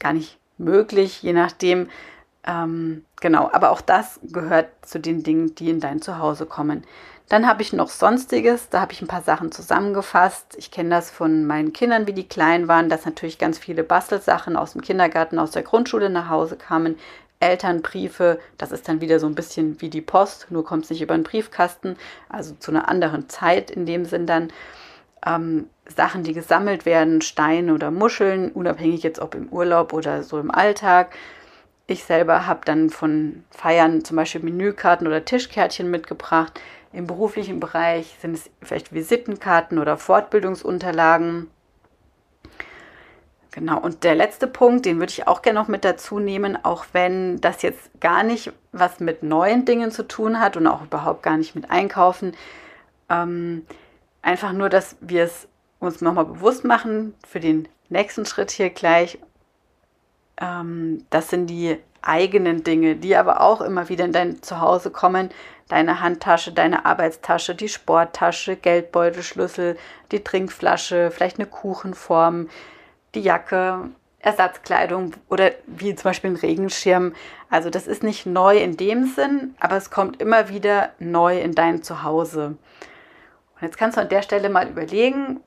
gar 0.00 0.14
nicht 0.14 0.38
möglich, 0.56 1.22
je 1.22 1.34
nachdem. 1.34 1.90
Ähm, 2.46 3.04
genau, 3.20 3.50
aber 3.52 3.72
auch 3.72 3.82
das 3.82 4.20
gehört 4.22 4.68
zu 4.80 5.00
den 5.00 5.22
Dingen, 5.22 5.54
die 5.54 5.68
in 5.68 5.80
dein 5.80 6.00
Zuhause 6.00 6.46
kommen. 6.46 6.86
Dann 7.28 7.48
habe 7.48 7.62
ich 7.62 7.72
noch 7.72 7.88
Sonstiges, 7.88 8.68
da 8.68 8.80
habe 8.80 8.92
ich 8.92 9.02
ein 9.02 9.08
paar 9.08 9.22
Sachen 9.22 9.50
zusammengefasst. 9.50 10.54
Ich 10.58 10.70
kenne 10.70 10.90
das 10.90 11.10
von 11.10 11.44
meinen 11.44 11.72
Kindern, 11.72 12.06
wie 12.06 12.12
die 12.12 12.28
klein 12.28 12.68
waren, 12.68 12.88
dass 12.88 13.04
natürlich 13.04 13.38
ganz 13.38 13.58
viele 13.58 13.82
Bastelsachen 13.82 14.56
aus 14.56 14.72
dem 14.72 14.82
Kindergarten, 14.82 15.40
aus 15.40 15.50
der 15.50 15.64
Grundschule 15.64 16.08
nach 16.08 16.28
Hause 16.28 16.56
kamen. 16.56 16.96
Elternbriefe, 17.40 18.38
das 18.58 18.72
ist 18.72 18.88
dann 18.88 19.00
wieder 19.00 19.18
so 19.18 19.26
ein 19.26 19.34
bisschen 19.34 19.80
wie 19.80 19.90
die 19.90 20.00
Post, 20.00 20.46
nur 20.50 20.64
kommt 20.64 20.84
es 20.84 20.90
nicht 20.90 21.02
über 21.02 21.14
den 21.14 21.24
Briefkasten, 21.24 21.96
also 22.28 22.54
zu 22.54 22.70
einer 22.70 22.88
anderen 22.88 23.28
Zeit 23.28 23.70
in 23.70 23.86
dem 23.86 24.04
Sinn 24.04 24.26
dann. 24.26 24.52
Ähm, 25.26 25.68
Sachen, 25.88 26.22
die 26.22 26.32
gesammelt 26.32 26.86
werden, 26.86 27.20
Steine 27.20 27.74
oder 27.74 27.90
Muscheln, 27.90 28.50
unabhängig 28.52 29.02
jetzt 29.02 29.18
ob 29.20 29.34
im 29.34 29.48
Urlaub 29.48 29.92
oder 29.92 30.22
so 30.22 30.38
im 30.38 30.50
Alltag. 30.50 31.14
Ich 31.86 32.04
selber 32.04 32.46
habe 32.46 32.60
dann 32.64 32.90
von 32.90 33.44
Feiern 33.50 34.04
zum 34.04 34.16
Beispiel 34.16 34.42
Menükarten 34.42 35.06
oder 35.06 35.24
Tischkärtchen 35.24 35.90
mitgebracht. 35.90 36.60
Im 36.92 37.06
beruflichen 37.06 37.60
Bereich 37.60 38.16
sind 38.20 38.34
es 38.34 38.50
vielleicht 38.62 38.92
Visitenkarten 38.92 39.78
oder 39.78 39.96
Fortbildungsunterlagen. 39.96 41.50
Genau, 43.50 43.78
und 43.80 44.04
der 44.04 44.14
letzte 44.14 44.46
Punkt, 44.46 44.84
den 44.84 44.98
würde 44.98 45.12
ich 45.12 45.26
auch 45.26 45.40
gerne 45.40 45.58
noch 45.58 45.68
mit 45.68 45.84
dazu 45.84 46.18
nehmen, 46.18 46.62
auch 46.62 46.84
wenn 46.92 47.40
das 47.40 47.62
jetzt 47.62 47.90
gar 48.00 48.22
nicht 48.22 48.52
was 48.72 49.00
mit 49.00 49.22
neuen 49.22 49.64
Dingen 49.64 49.90
zu 49.90 50.06
tun 50.06 50.40
hat 50.40 50.58
und 50.58 50.66
auch 50.66 50.82
überhaupt 50.82 51.22
gar 51.22 51.38
nicht 51.38 51.54
mit 51.54 51.70
Einkaufen. 51.70 52.34
Ähm, 53.08 53.64
einfach 54.20 54.52
nur, 54.52 54.68
dass 54.68 54.96
wir 55.00 55.24
es 55.24 55.48
uns 55.78 56.02
nochmal 56.02 56.26
bewusst 56.26 56.64
machen 56.64 57.14
für 57.26 57.40
den 57.40 57.66
nächsten 57.88 58.26
Schritt 58.26 58.50
hier 58.50 58.70
gleich. 58.70 59.18
Ähm, 60.38 61.06
das 61.08 61.30
sind 61.30 61.46
die 61.46 61.78
eigenen 62.02 62.62
Dinge, 62.62 62.96
die 62.96 63.16
aber 63.16 63.40
auch 63.40 63.60
immer 63.60 63.88
wieder 63.88 64.04
in 64.04 64.12
dein 64.12 64.42
Zuhause 64.42 64.90
kommen. 64.90 65.30
Deine 65.68 66.00
Handtasche, 66.00 66.52
deine 66.52 66.86
Arbeitstasche, 66.86 67.54
die 67.54 67.68
Sporttasche, 67.68 68.56
Geldbeutelschlüssel, 68.56 69.76
die 70.12 70.22
Trinkflasche, 70.22 71.10
vielleicht 71.10 71.38
eine 71.38 71.46
Kuchenform, 71.46 72.48
die 73.14 73.20
Jacke, 73.20 73.90
Ersatzkleidung 74.20 75.14
oder 75.28 75.52
wie 75.66 75.94
zum 75.94 76.10
Beispiel 76.10 76.30
ein 76.30 76.36
Regenschirm. 76.36 77.14
Also 77.48 77.70
das 77.70 77.86
ist 77.86 78.02
nicht 78.02 78.26
neu 78.26 78.58
in 78.58 78.76
dem 78.76 79.06
Sinn, 79.06 79.54
aber 79.60 79.76
es 79.76 79.90
kommt 79.90 80.20
immer 80.20 80.48
wieder 80.48 80.90
neu 80.98 81.40
in 81.40 81.52
dein 81.52 81.82
Zuhause. 81.82 82.56
Und 83.54 83.62
jetzt 83.62 83.78
kannst 83.78 83.96
du 83.96 84.02
an 84.02 84.08
der 84.08 84.22
Stelle 84.22 84.48
mal 84.48 84.68
überlegen, 84.68 85.40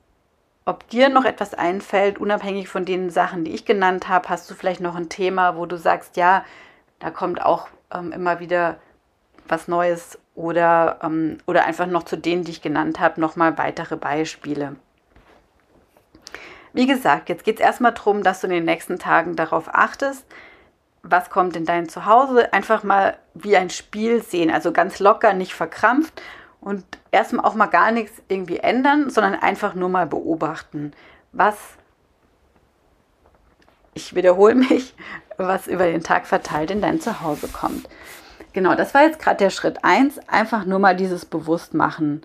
ob 0.64 0.88
dir 0.88 1.08
noch 1.08 1.24
etwas 1.24 1.54
einfällt, 1.54 2.18
unabhängig 2.18 2.68
von 2.68 2.84
den 2.84 3.10
Sachen, 3.10 3.44
die 3.44 3.54
ich 3.54 3.64
genannt 3.64 4.08
habe. 4.08 4.28
Hast 4.28 4.50
du 4.50 4.54
vielleicht 4.54 4.80
noch 4.80 4.96
ein 4.96 5.08
Thema, 5.08 5.56
wo 5.56 5.66
du 5.66 5.76
sagst, 5.76 6.16
ja, 6.16 6.44
da 7.00 7.10
kommt 7.10 7.42
auch 7.42 7.68
ähm, 7.92 8.12
immer 8.12 8.40
wieder 8.40 8.78
was 9.50 9.68
Neues 9.68 10.18
oder, 10.34 10.98
ähm, 11.02 11.38
oder 11.46 11.64
einfach 11.64 11.86
noch 11.86 12.04
zu 12.04 12.16
denen, 12.16 12.44
die 12.44 12.52
ich 12.52 12.62
genannt 12.62 13.00
habe, 13.00 13.20
nochmal 13.20 13.58
weitere 13.58 13.96
Beispiele. 13.96 14.76
Wie 16.72 16.86
gesagt, 16.86 17.28
jetzt 17.28 17.44
geht 17.44 17.56
es 17.56 17.64
erstmal 17.64 17.92
darum, 17.92 18.22
dass 18.22 18.40
du 18.40 18.46
in 18.46 18.52
den 18.52 18.64
nächsten 18.64 18.98
Tagen 18.98 19.34
darauf 19.34 19.68
achtest, 19.72 20.24
was 21.02 21.30
kommt 21.30 21.56
in 21.56 21.64
dein 21.64 21.88
Zuhause. 21.88 22.52
Einfach 22.52 22.84
mal 22.84 23.16
wie 23.34 23.56
ein 23.56 23.70
Spiel 23.70 24.22
sehen, 24.22 24.50
also 24.50 24.72
ganz 24.72 24.98
locker, 25.00 25.32
nicht 25.32 25.54
verkrampft 25.54 26.22
und 26.60 26.84
erstmal 27.10 27.44
auch 27.44 27.54
mal 27.54 27.66
gar 27.66 27.90
nichts 27.90 28.22
irgendwie 28.28 28.58
ändern, 28.58 29.10
sondern 29.10 29.34
einfach 29.34 29.74
nur 29.74 29.88
mal 29.88 30.06
beobachten, 30.06 30.92
was, 31.32 31.56
ich 33.94 34.14
wiederhole 34.14 34.54
mich, 34.54 34.94
was 35.36 35.66
über 35.66 35.86
den 35.86 36.02
Tag 36.02 36.26
verteilt 36.26 36.70
in 36.70 36.82
dein 36.82 37.00
Zuhause 37.00 37.48
kommt. 37.48 37.88
Genau, 38.52 38.74
das 38.74 38.94
war 38.94 39.02
jetzt 39.02 39.20
gerade 39.20 39.36
der 39.36 39.50
Schritt 39.50 39.84
1, 39.84 40.28
einfach 40.28 40.64
nur 40.64 40.78
mal 40.78 40.96
dieses 40.96 41.24
Bewusstmachen. 41.24 42.22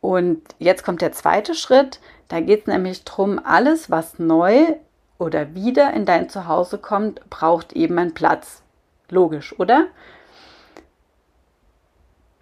Und 0.00 0.42
jetzt 0.58 0.84
kommt 0.84 1.02
der 1.02 1.12
zweite 1.12 1.54
Schritt, 1.54 2.00
da 2.28 2.40
geht 2.40 2.60
es 2.60 2.66
nämlich 2.66 3.04
darum, 3.04 3.40
alles, 3.42 3.90
was 3.90 4.18
neu 4.18 4.76
oder 5.18 5.54
wieder 5.54 5.92
in 5.92 6.04
dein 6.04 6.28
Zuhause 6.28 6.78
kommt, 6.78 7.28
braucht 7.28 7.72
eben 7.72 7.98
einen 7.98 8.14
Platz. 8.14 8.62
Logisch, 9.10 9.58
oder? 9.58 9.86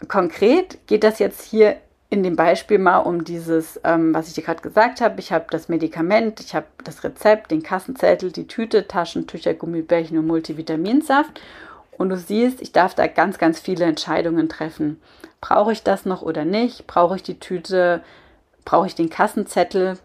Konkret 0.09 0.87
geht 0.87 1.05
das 1.05 1.19
jetzt 1.19 1.43
hier 1.43 1.77
in 2.11 2.23
dem 2.23 2.37
Beispiel 2.37 2.79
mal 2.79 2.99
um 2.99 3.25
dieses, 3.25 3.81
ähm, 3.83 4.15
was 4.15 4.29
ich 4.29 4.35
dir 4.35 4.43
gerade 4.43 4.63
gesagt 4.63 5.01
habe. 5.01 5.19
Ich 5.19 5.33
habe 5.33 5.47
das 5.51 5.69
Medikament, 5.69 6.41
ich 6.41 6.55
habe 6.55 6.67
das 6.85 7.03
Rezept, 7.03 7.51
den 7.51 7.63
Kassenzettel, 7.63 8.31
die 8.31 8.47
Tüte, 8.47 8.87
Taschentücher, 8.87 9.55
Gummibärchen 9.55 10.19
und 10.19 10.27
Multivitaminsaft. 10.27 11.41
Und 11.99 12.11
du 12.11 12.17
siehst, 12.17 12.61
ich 12.61 12.73
darf 12.73 12.95
da 12.95 13.07
ganz, 13.07 13.39
ganz 13.39 13.59
viele 13.59 13.85
Entscheidungen 13.85 14.49
treffen. 14.49 15.01
Brauche 15.41 15.73
ich 15.73 15.83
das 15.83 16.05
noch 16.05 16.23
oder 16.23 16.45
nicht? 16.45 16.87
Brauche 16.87 17.17
ich 17.17 17.23
die 17.23 17.39
Tüte? 17.39 18.03
Brauche 18.65 18.87
ich 18.87 18.95
den 18.95 19.11
Kassenzettel? 19.11 19.99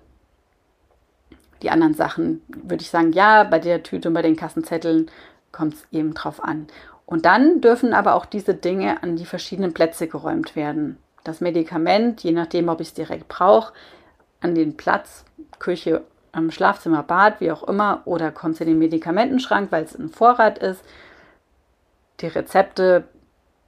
Die 1.62 1.70
anderen 1.70 1.94
Sachen 1.94 2.42
würde 2.48 2.82
ich 2.82 2.90
sagen, 2.90 3.12
ja, 3.12 3.44
bei 3.44 3.60
der 3.60 3.84
Tüte 3.84 4.08
und 4.08 4.14
bei 4.14 4.22
den 4.22 4.36
Kassenzetteln 4.36 5.12
kommt 5.52 5.76
es 5.76 5.88
eben 5.92 6.14
drauf 6.14 6.44
an. 6.44 6.68
Und 7.06 7.26
dann 7.26 7.60
dürfen 7.60 7.94
aber 7.94 8.16
auch 8.16 8.26
diese 8.26 8.54
Dinge 8.54 9.04
an 9.04 9.18
die 9.18 9.26
verschiedenen 9.26 9.74
Plätze 9.74 10.08
geräumt 10.08 10.56
werden. 10.56 10.98
Das 11.24 11.42
Medikament, 11.42 12.24
je 12.24 12.32
nachdem, 12.32 12.70
ob 12.70 12.80
ich 12.80 12.88
es 12.88 12.94
direkt 12.94 13.28
brauche, 13.28 13.74
an 14.40 14.56
den 14.56 14.78
Platz, 14.78 15.26
Küche, 15.60 16.04
Schlafzimmer, 16.50 17.04
Bad, 17.04 17.42
wie 17.42 17.52
auch 17.52 17.64
immer, 17.64 18.02
oder 18.06 18.32
kommt 18.32 18.56
es 18.56 18.62
in 18.62 18.68
den 18.68 18.80
Medikamentenschrank, 18.80 19.72
weil 19.72 19.84
es 19.84 19.96
ein 19.96 20.10
Vorrat 20.10 20.58
ist. 20.60 20.82
Die 22.22 22.28
Rezepte 22.28 23.06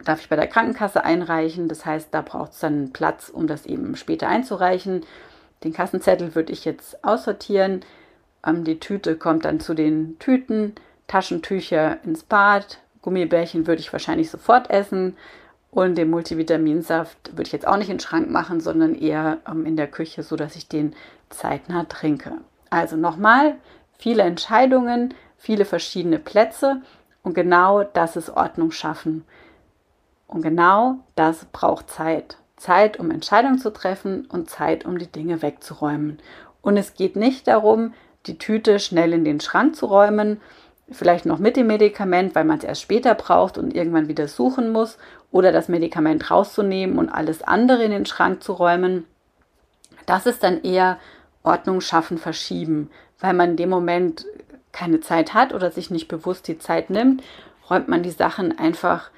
darf 0.03 0.22
ich 0.22 0.29
bei 0.29 0.36
der 0.36 0.48
Krankenkasse 0.48 1.03
einreichen. 1.03 1.67
Das 1.67 1.86
heißt, 1.86 2.10
da 2.12 2.22
braucht 2.22 2.53
es 2.53 2.60
dann 2.60 2.91
Platz, 2.91 3.29
um 3.29 3.48
das 3.48 3.65
eben 3.65 3.95
später 3.95 4.27
einzureichen. 4.27 5.05
Den 5.63 5.74
Kassenzettel 5.74 6.36
würde 6.36 6.51
ich 6.51 6.65
jetzt 6.65 7.03
aussortieren. 7.03 7.81
Ähm, 8.45 8.63
die 8.63 8.79
Tüte 8.79 9.15
kommt 9.15 9.45
dann 9.45 9.60
zu 9.60 9.74
den 9.74 10.19
Tüten, 10.19 10.75
Taschentücher 11.07 11.98
ins 12.03 12.24
Bad, 12.24 12.79
Gummibärchen 13.01 13.67
würde 13.67 13.81
ich 13.81 13.91
wahrscheinlich 13.91 14.29
sofort 14.29 14.69
essen. 14.69 15.17
Und 15.72 15.95
den 15.95 16.10
Multivitaminsaft 16.10 17.31
würde 17.31 17.43
ich 17.43 17.51
jetzt 17.51 17.67
auch 17.67 17.77
nicht 17.77 17.89
in 17.89 17.95
den 17.95 18.01
Schrank 18.01 18.29
machen, 18.29 18.62
sondern 18.62 18.95
eher 18.95 19.39
ähm, 19.50 19.65
in 19.65 19.75
der 19.75 19.88
Küche, 19.88 20.24
sodass 20.24 20.55
ich 20.55 20.67
den 20.67 20.95
zeitnah 21.29 21.86
trinke. 21.86 22.33
Also 22.69 22.95
nochmal, 22.95 23.55
viele 23.98 24.24
Entscheidungen, 24.24 25.13
viele 25.38 25.65
verschiedene 25.65 26.19
Plätze 26.19 26.81
und 27.24 27.34
genau 27.34 27.84
das 27.84 28.15
ist 28.15 28.30
Ordnung 28.30 28.72
schaffen. 28.72 29.25
Und 30.27 30.42
genau 30.42 30.98
das 31.15 31.46
braucht 31.46 31.89
Zeit. 31.89 32.38
Zeit, 32.58 33.00
um 33.00 33.12
Entscheidungen 33.12 33.60
zu 33.60 33.72
treffen 33.72 34.25
und 34.25 34.50
Zeit, 34.50 34.86
um 34.86 34.98
die 34.98 35.12
Dinge 35.12 35.42
wegzuräumen. 35.42 36.20
Und 36.62 36.77
es 36.77 36.94
geht 36.94 37.15
nicht 37.15 37.48
darum, 37.48 37.94
die 38.25 38.38
Tüte 38.38 38.80
schnell 38.80 39.13
in 39.13 39.25
den 39.25 39.42
Schrank 39.42 39.75
zu 39.75 39.86
räumen, 39.86 40.39
vielleicht 40.89 41.25
noch 41.25 41.39
mit 41.39 41.58
dem 41.58 41.68
Medikament, 41.68 42.36
weil 42.36 42.46
man 42.46 42.60
es 42.60 42.63
erst 42.63 42.82
später 42.82 43.15
braucht 43.15 43.58
und 43.58 43.75
irgendwann 43.75 44.08
wieder 44.08 44.27
suchen 44.27 44.72
muss, 44.72 44.98
oder 45.32 45.51
das 45.51 45.68
Medikament 45.68 46.30
rauszunehmen 46.30 46.98
und 46.98 47.10
alles 47.10 47.42
andere 47.42 47.84
in 47.84 47.92
den 47.92 48.06
Schrank 48.06 48.44
zu 48.44 48.53
räumen. 48.53 49.06
Das 50.06 50.25
ist 50.25 50.44
dann 50.44 50.62
eher 50.62 51.00
Ordnung 51.42 51.82
schaffen, 51.82 52.18
verschieben, 52.18 52.89
weil 53.20 53.34
man 53.34 53.51
in 53.51 53.58
dem 53.58 53.70
Moment 53.70 54.25
keine 54.74 55.00
Zeit 55.00 55.34
hat 55.34 55.53
oder 55.53 55.72
sich 55.72 55.89
nicht 55.89 56.10
bewusst 56.10 56.48
die 56.50 56.58
Zeit 56.60 56.89
nimmt, 56.89 57.24
räumt 57.70 57.88
man 57.88 58.03
die 58.03 58.12
Sachen 58.12 58.58
einfach 58.60 59.10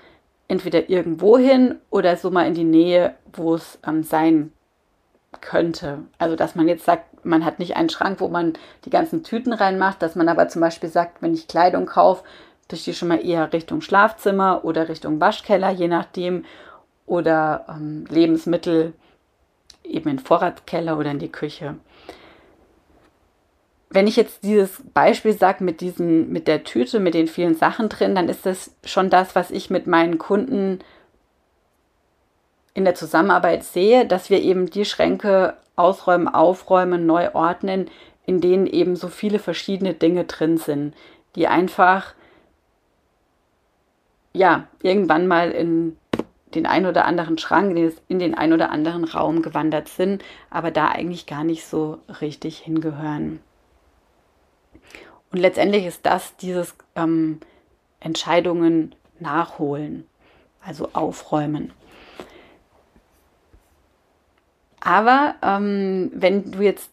entweder 0.47 0.89
irgendwo 0.89 1.37
hin 1.39 1.75
oder 1.89 2.15
so 2.17 2.29
mal 2.29 2.45
in 2.45 2.53
die 2.53 2.63
Nähe, 2.63 3.15
wo 3.33 3.55
es 3.55 3.79
ähm, 3.87 4.03
sein 4.03 4.51
könnte. 5.41 5.99
Also, 6.19 6.35
dass 6.35 6.55
man 6.55 6.67
jetzt 6.67 6.85
sagt, 6.85 7.25
man 7.25 7.43
hat 7.43 7.57
nicht 7.57 7.75
einen 7.75 7.89
Schrank, 7.89 8.19
wo 8.19 8.27
man 8.27 8.53
die 8.85 8.89
ganzen 8.89 9.23
Tüten 9.23 9.53
reinmacht, 9.53 10.01
dass 10.01 10.15
man 10.15 10.29
aber 10.29 10.47
zum 10.47 10.61
Beispiel 10.61 10.89
sagt, 10.89 11.21
wenn 11.21 11.33
ich 11.33 11.47
Kleidung 11.47 11.87
kaufe, 11.87 12.23
durch 12.67 12.83
die 12.83 12.93
schon 12.93 13.07
mal 13.07 13.25
eher 13.25 13.51
Richtung 13.53 13.81
Schlafzimmer 13.81 14.63
oder 14.63 14.89
Richtung 14.89 15.19
Waschkeller, 15.19 15.71
je 15.71 15.87
nachdem, 15.87 16.45
oder 17.05 17.65
ähm, 17.69 18.05
Lebensmittel 18.09 18.93
eben 19.83 20.09
in 20.09 20.19
Vorratskeller 20.19 20.97
oder 20.97 21.11
in 21.11 21.19
die 21.19 21.31
Küche. 21.31 21.75
Wenn 23.95 24.07
ich 24.07 24.17
jetzt 24.17 24.43
dieses 24.43 24.83
Beispiel 24.93 25.31
sage 25.31 25.63
mit 25.63 25.79
diesen, 25.79 26.29
mit 26.29 26.49
der 26.49 26.65
Tüte, 26.65 26.99
mit 26.99 27.13
den 27.13 27.27
vielen 27.27 27.55
Sachen 27.55 27.87
drin, 27.87 28.13
dann 28.13 28.27
ist 28.27 28.45
das 28.45 28.75
schon 28.83 29.09
das, 29.09 29.35
was 29.35 29.51
ich 29.51 29.69
mit 29.69 29.87
meinen 29.87 30.17
Kunden 30.17 30.79
in 32.73 32.83
der 32.83 32.95
Zusammenarbeit 32.95 33.63
sehe, 33.63 34.05
dass 34.05 34.29
wir 34.29 34.41
eben 34.41 34.69
die 34.69 34.83
Schränke 34.83 35.55
ausräumen, 35.77 36.27
aufräumen, 36.27 37.05
neu 37.05 37.33
ordnen, 37.33 37.89
in 38.25 38.41
denen 38.41 38.67
eben 38.67 38.97
so 38.97 39.07
viele 39.07 39.39
verschiedene 39.39 39.93
Dinge 39.93 40.25
drin 40.25 40.57
sind, 40.57 40.93
die 41.37 41.47
einfach 41.47 42.15
ja 44.33 44.67
irgendwann 44.83 45.25
mal 45.25 45.51
in 45.51 45.95
den 46.53 46.65
ein 46.65 46.85
oder 46.85 47.05
anderen 47.05 47.37
Schrank, 47.37 47.77
in 48.09 48.19
den 48.19 48.35
ein 48.35 48.51
oder 48.51 48.71
anderen 48.71 49.05
Raum 49.05 49.41
gewandert 49.41 49.87
sind, 49.87 50.21
aber 50.49 50.69
da 50.71 50.89
eigentlich 50.89 51.27
gar 51.27 51.45
nicht 51.45 51.65
so 51.65 51.99
richtig 52.19 52.57
hingehören. 52.57 53.39
Und 55.35 55.41
letztendlich 55.41 55.85
ist 55.85 56.05
das 56.05 56.37
dieses 56.37 56.75
ähm, 56.95 57.41
Entscheidungen 57.99 58.95
nachholen, 59.19 60.07
also 60.65 60.91
aufräumen. 60.93 61.73
Aber 64.79 65.35
ähm, 65.41 66.09
wenn 66.13 66.53
du 66.53 66.61
jetzt 66.61 66.89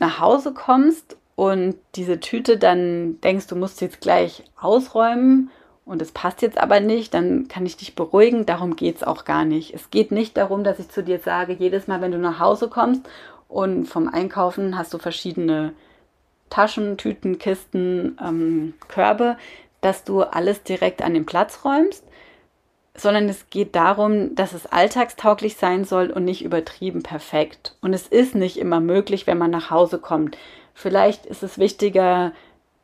nach 0.00 0.20
Hause 0.20 0.52
kommst 0.52 1.16
und 1.34 1.76
diese 1.94 2.20
Tüte 2.20 2.58
dann 2.58 3.22
denkst, 3.22 3.46
du 3.46 3.56
musst 3.56 3.80
jetzt 3.80 4.02
gleich 4.02 4.44
ausräumen 4.60 5.50
und 5.86 6.02
es 6.02 6.12
passt 6.12 6.42
jetzt 6.42 6.58
aber 6.58 6.80
nicht, 6.80 7.14
dann 7.14 7.48
kann 7.48 7.64
ich 7.64 7.78
dich 7.78 7.94
beruhigen. 7.94 8.44
Darum 8.44 8.76
geht 8.76 8.96
es 8.96 9.02
auch 9.02 9.24
gar 9.24 9.46
nicht. 9.46 9.72
Es 9.72 9.88
geht 9.88 10.12
nicht 10.12 10.36
darum, 10.36 10.62
dass 10.62 10.78
ich 10.78 10.90
zu 10.90 11.02
dir 11.02 11.20
sage, 11.20 11.54
jedes 11.54 11.86
Mal, 11.86 12.02
wenn 12.02 12.12
du 12.12 12.18
nach 12.18 12.38
Hause 12.38 12.68
kommst 12.68 13.08
und 13.48 13.86
vom 13.86 14.08
Einkaufen 14.08 14.76
hast 14.76 14.92
du 14.92 14.98
verschiedene 14.98 15.72
Taschen, 16.50 16.96
Tüten, 16.96 17.38
Kisten, 17.38 18.18
ähm, 18.22 18.74
Körbe, 18.88 19.36
dass 19.80 20.04
du 20.04 20.22
alles 20.22 20.62
direkt 20.62 21.02
an 21.02 21.14
den 21.14 21.26
Platz 21.26 21.64
räumst, 21.64 22.04
sondern 22.94 23.28
es 23.28 23.48
geht 23.50 23.76
darum, 23.76 24.34
dass 24.34 24.52
es 24.52 24.66
alltagstauglich 24.66 25.56
sein 25.56 25.84
soll 25.84 26.10
und 26.10 26.24
nicht 26.24 26.44
übertrieben 26.44 27.02
perfekt. 27.02 27.76
Und 27.80 27.94
es 27.94 28.08
ist 28.08 28.34
nicht 28.34 28.56
immer 28.56 28.80
möglich, 28.80 29.26
wenn 29.26 29.38
man 29.38 29.50
nach 29.50 29.70
Hause 29.70 29.98
kommt. 29.98 30.36
Vielleicht 30.74 31.26
ist 31.26 31.42
es 31.42 31.58
wichtiger, 31.58 32.32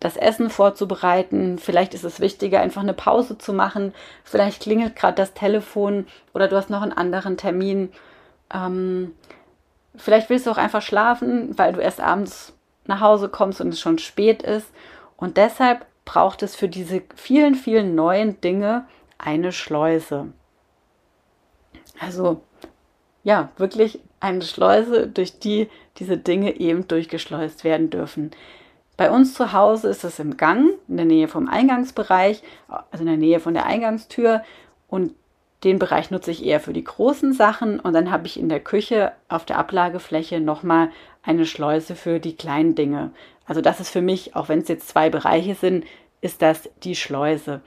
das 0.01 0.17
Essen 0.17 0.51
vorzubereiten. 0.51 1.59
Vielleicht 1.59 1.95
ist 1.95 2.05
es 2.05 2.21
wichtiger, 2.21 2.61
einfach 2.61 2.83
eine 2.83 2.95
Pause 2.95 3.39
zu 3.39 3.53
machen. 3.53 3.95
Vielleicht 4.23 4.63
klingelt 4.63 4.97
gerade 4.97 5.17
das 5.17 5.35
Telefon 5.35 6.07
oder 6.33 6.47
du 6.47 6.57
hast 6.57 6.71
noch 6.71 6.83
einen 6.83 6.93
anderen 6.93 7.37
Termin. 7.37 7.91
Ähm, 8.53 9.13
vielleicht 9.97 10.31
willst 10.31 10.47
du 10.47 10.51
auch 10.51 10.59
einfach 10.59 10.83
schlafen, 10.83 11.57
weil 11.59 11.73
du 11.73 11.81
erst 11.81 12.01
abends 12.01 12.53
nach 12.87 13.01
Hause 13.01 13.29
kommst 13.29 13.61
und 13.61 13.69
es 13.69 13.81
schon 13.81 13.99
spät 13.99 14.43
ist. 14.43 14.73
Und 15.17 15.37
deshalb 15.37 15.87
braucht 16.05 16.43
es 16.43 16.55
für 16.57 16.69
diese 16.69 17.03
vielen, 17.15 17.55
vielen 17.55 17.95
neuen 17.95 18.41
Dinge 18.41 18.87
eine 19.19 19.53
Schleuse. 19.53 20.33
Also 21.99 22.43
ja, 23.23 23.51
wirklich 23.57 24.01
eine 24.21 24.43
Schleuse, 24.43 25.07
durch 25.07 25.39
die 25.39 25.69
diese 25.99 26.17
Dinge 26.17 26.59
eben 26.59 26.89
durchgeschleust 26.89 27.65
werden 27.65 27.91
dürfen. 27.91 28.31
Bei 28.97 29.11
uns 29.11 29.35
zu 29.35 29.53
Hause 29.53 29.89
ist 29.89 30.05
es 30.05 30.19
im 30.19 30.37
Gang, 30.37 30.71
in 30.89 30.97
der 30.97 31.07
Nähe 31.07 31.29
vom 31.29 31.49
Eingangsbereich, 31.49 32.43
also 32.69 33.03
in 33.03 33.07
der 33.07 33.17
Nähe 33.17 33.41
von 33.41 33.55
der 33.55 33.67
Eingangstür. 33.67 34.43
Und 34.89 35.15
den 35.65 35.79
Bereich 35.79 36.11
nutze 36.11 36.31
ich 36.31 36.45
eher 36.45 36.61
für 36.61 36.73
die 36.73 36.85
großen 36.85 37.33
Sachen. 37.33 37.81
Und 37.81 37.93
dann 37.93 38.11
habe 38.11 38.27
ich 38.27 38.39
in 38.39 38.49
der 38.49 38.61
Küche 38.61 39.13
auf 39.29 39.45
der 39.45 39.59
Ablagefläche 39.59 40.41
nochmal 40.41 40.91
eine 41.25 41.47
Schleuse 41.47 41.97
für 41.97 42.21
die 42.21 42.37
kleinen 42.37 42.75
Dinge. 42.75 43.11
Also 43.47 43.61
das 43.61 43.81
ist 43.81 43.91
für 43.91 44.03
mich, 44.03 44.37
auch 44.37 44.49
wenn 44.49 44.61
es 44.61 44.69
jetzt 44.69 44.89
zwei 44.89 45.11
Bereiche 45.11 45.55
sind, 45.55 45.85
ist 46.21 46.43
das 46.43 46.69
die 46.83 46.97
Schleuse. 46.97 47.61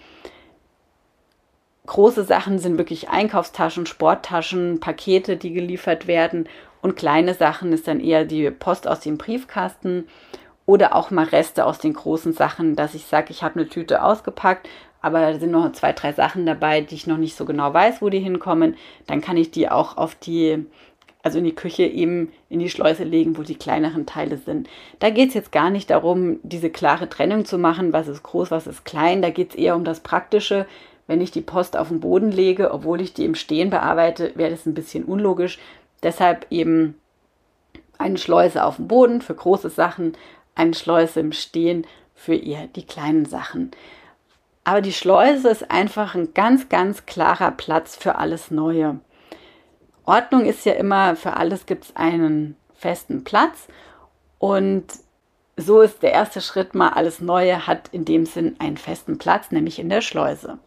Große 1.85 2.23
Sachen 2.23 2.59
sind 2.59 2.77
wirklich 2.77 3.09
Einkaufstaschen, 3.09 3.85
Sporttaschen, 3.85 4.79
Pakete, 4.79 5.37
die 5.37 5.53
geliefert 5.53 6.07
werden. 6.07 6.49
Und 6.81 6.95
kleine 6.95 7.33
Sachen 7.33 7.71
ist 7.71 7.87
dann 7.87 7.99
eher 7.99 8.25
die 8.25 8.51
Post 8.51 8.87
aus 8.87 8.99
dem 8.99 9.17
Briefkasten 9.17 10.07
oder 10.65 10.95
auch 10.95 11.11
mal 11.11 11.25
Reste 11.25 11.65
aus 11.65 11.79
den 11.79 11.93
großen 11.93 12.33
Sachen, 12.33 12.75
dass 12.75 12.93
ich 12.93 13.05
sage, 13.05 13.27
ich 13.31 13.41
habe 13.41 13.59
eine 13.59 13.69
Tüte 13.69 14.03
ausgepackt, 14.03 14.67
aber 15.01 15.21
da 15.21 15.39
sind 15.39 15.51
noch 15.51 15.71
zwei, 15.71 15.93
drei 15.93 16.11
Sachen 16.11 16.45
dabei, 16.45 16.81
die 16.81 16.95
ich 16.95 17.07
noch 17.07 17.17
nicht 17.17 17.37
so 17.37 17.45
genau 17.45 17.73
weiß, 17.73 18.01
wo 18.01 18.09
die 18.09 18.19
hinkommen. 18.19 18.75
Dann 19.05 19.21
kann 19.21 19.37
ich 19.37 19.49
die 19.51 19.69
auch 19.69 19.95
auf 19.95 20.15
die, 20.15 20.65
also 21.27 21.39
in 21.39 21.43
die 21.43 21.55
Küche 21.55 21.83
eben 21.83 22.31
in 22.47 22.59
die 22.59 22.69
Schleuse 22.69 23.03
legen, 23.03 23.37
wo 23.37 23.41
die 23.41 23.57
kleineren 23.57 24.05
Teile 24.05 24.37
sind. 24.37 24.69
Da 24.99 25.09
geht 25.09 25.27
es 25.27 25.33
jetzt 25.33 25.51
gar 25.51 25.69
nicht 25.69 25.89
darum, 25.89 26.39
diese 26.41 26.69
klare 26.69 27.09
Trennung 27.09 27.43
zu 27.43 27.57
machen, 27.57 27.91
was 27.91 28.07
ist 28.07 28.23
groß, 28.23 28.49
was 28.49 28.65
ist 28.65 28.85
klein. 28.85 29.21
Da 29.21 29.29
geht 29.29 29.49
es 29.49 29.55
eher 29.57 29.75
um 29.75 29.83
das 29.83 29.99
Praktische. 29.99 30.65
Wenn 31.05 31.19
ich 31.19 31.31
die 31.31 31.41
Post 31.41 31.75
auf 31.75 31.89
den 31.89 31.99
Boden 31.99 32.31
lege, 32.31 32.71
obwohl 32.71 33.01
ich 33.01 33.13
die 33.13 33.25
im 33.25 33.35
Stehen 33.35 33.69
bearbeite, 33.69 34.31
wäre 34.35 34.51
das 34.51 34.65
ein 34.65 34.73
bisschen 34.73 35.03
unlogisch. 35.03 35.59
Deshalb 36.01 36.47
eben 36.49 36.95
eine 37.97 38.17
Schleuse 38.17 38.63
auf 38.63 38.77
dem 38.77 38.87
Boden 38.87 39.21
für 39.21 39.35
große 39.35 39.69
Sachen, 39.69 40.13
eine 40.55 40.75
Schleuse 40.75 41.19
im 41.19 41.33
Stehen 41.33 41.85
für 42.15 42.35
ihr 42.35 42.69
die 42.73 42.85
kleinen 42.85 43.25
Sachen. 43.25 43.71
Aber 44.63 44.79
die 44.79 44.93
Schleuse 44.93 45.49
ist 45.49 45.71
einfach 45.71 46.15
ein 46.15 46.33
ganz, 46.33 46.69
ganz 46.69 47.05
klarer 47.05 47.51
Platz 47.51 47.97
für 47.97 48.15
alles 48.15 48.49
Neue. 48.49 49.01
Ordnung 50.07 50.45
ist 50.45 50.65
ja 50.65 50.73
immer, 50.73 51.15
für 51.15 51.33
alles 51.33 51.65
gibt 51.65 51.83
es 51.83 51.95
einen 51.95 52.55
festen 52.73 53.23
Platz 53.23 53.67
und 54.39 54.85
so 55.57 55.81
ist 55.81 56.01
der 56.01 56.13
erste 56.13 56.39
Schritt 56.39 56.75
mal, 56.75 56.89
alles 56.89 57.19
Neue 57.19 57.67
hat 57.67 57.89
in 57.91 58.05
dem 58.05 58.25
Sinn 58.25 58.55
einen 58.59 58.77
festen 58.77 59.17
Platz, 59.17 59.51
nämlich 59.51 59.79
in 59.79 59.89
der 59.89 60.01
Schleuse. 60.01 60.59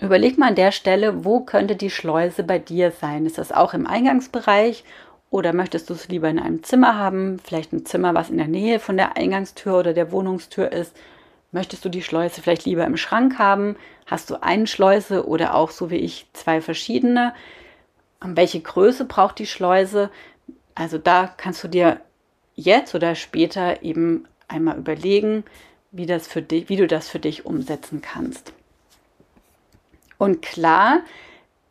Überleg 0.00 0.38
mal 0.38 0.50
an 0.50 0.54
der 0.54 0.70
Stelle, 0.70 1.24
wo 1.24 1.40
könnte 1.40 1.74
die 1.74 1.90
Schleuse 1.90 2.44
bei 2.44 2.60
dir 2.60 2.92
sein? 2.92 3.26
Ist 3.26 3.38
das 3.38 3.50
auch 3.50 3.74
im 3.74 3.86
Eingangsbereich 3.86 4.84
oder 5.30 5.52
möchtest 5.52 5.90
du 5.90 5.94
es 5.94 6.08
lieber 6.08 6.28
in 6.28 6.38
einem 6.38 6.62
Zimmer 6.62 6.96
haben? 6.96 7.40
Vielleicht 7.42 7.72
ein 7.72 7.84
Zimmer, 7.84 8.14
was 8.14 8.30
in 8.30 8.38
der 8.38 8.46
Nähe 8.46 8.78
von 8.78 8.96
der 8.96 9.16
Eingangstür 9.16 9.78
oder 9.78 9.92
der 9.92 10.12
Wohnungstür 10.12 10.70
ist. 10.70 10.94
Möchtest 11.50 11.84
du 11.84 11.88
die 11.88 12.02
Schleuse 12.02 12.42
vielleicht 12.42 12.64
lieber 12.64 12.84
im 12.84 12.96
Schrank 12.96 13.40
haben? 13.40 13.74
Hast 14.06 14.30
du 14.30 14.40
eine 14.40 14.68
Schleuse 14.68 15.26
oder 15.26 15.54
auch 15.54 15.70
so 15.70 15.90
wie 15.90 15.96
ich 15.96 16.28
zwei 16.32 16.60
verschiedene? 16.60 17.32
Welche 18.20 18.60
Größe 18.60 19.04
braucht 19.04 19.38
die 19.38 19.46
Schleuse? 19.46 20.10
Also 20.74 20.98
da 20.98 21.32
kannst 21.36 21.62
du 21.62 21.68
dir 21.68 22.00
jetzt 22.54 22.94
oder 22.94 23.14
später 23.14 23.82
eben 23.82 24.26
einmal 24.48 24.76
überlegen, 24.76 25.44
wie, 25.90 26.06
das 26.06 26.26
für 26.26 26.42
dich, 26.42 26.68
wie 26.68 26.76
du 26.76 26.86
das 26.86 27.08
für 27.08 27.18
dich 27.18 27.46
umsetzen 27.46 28.02
kannst. 28.02 28.52
Und 30.18 30.42
klar, 30.42 31.00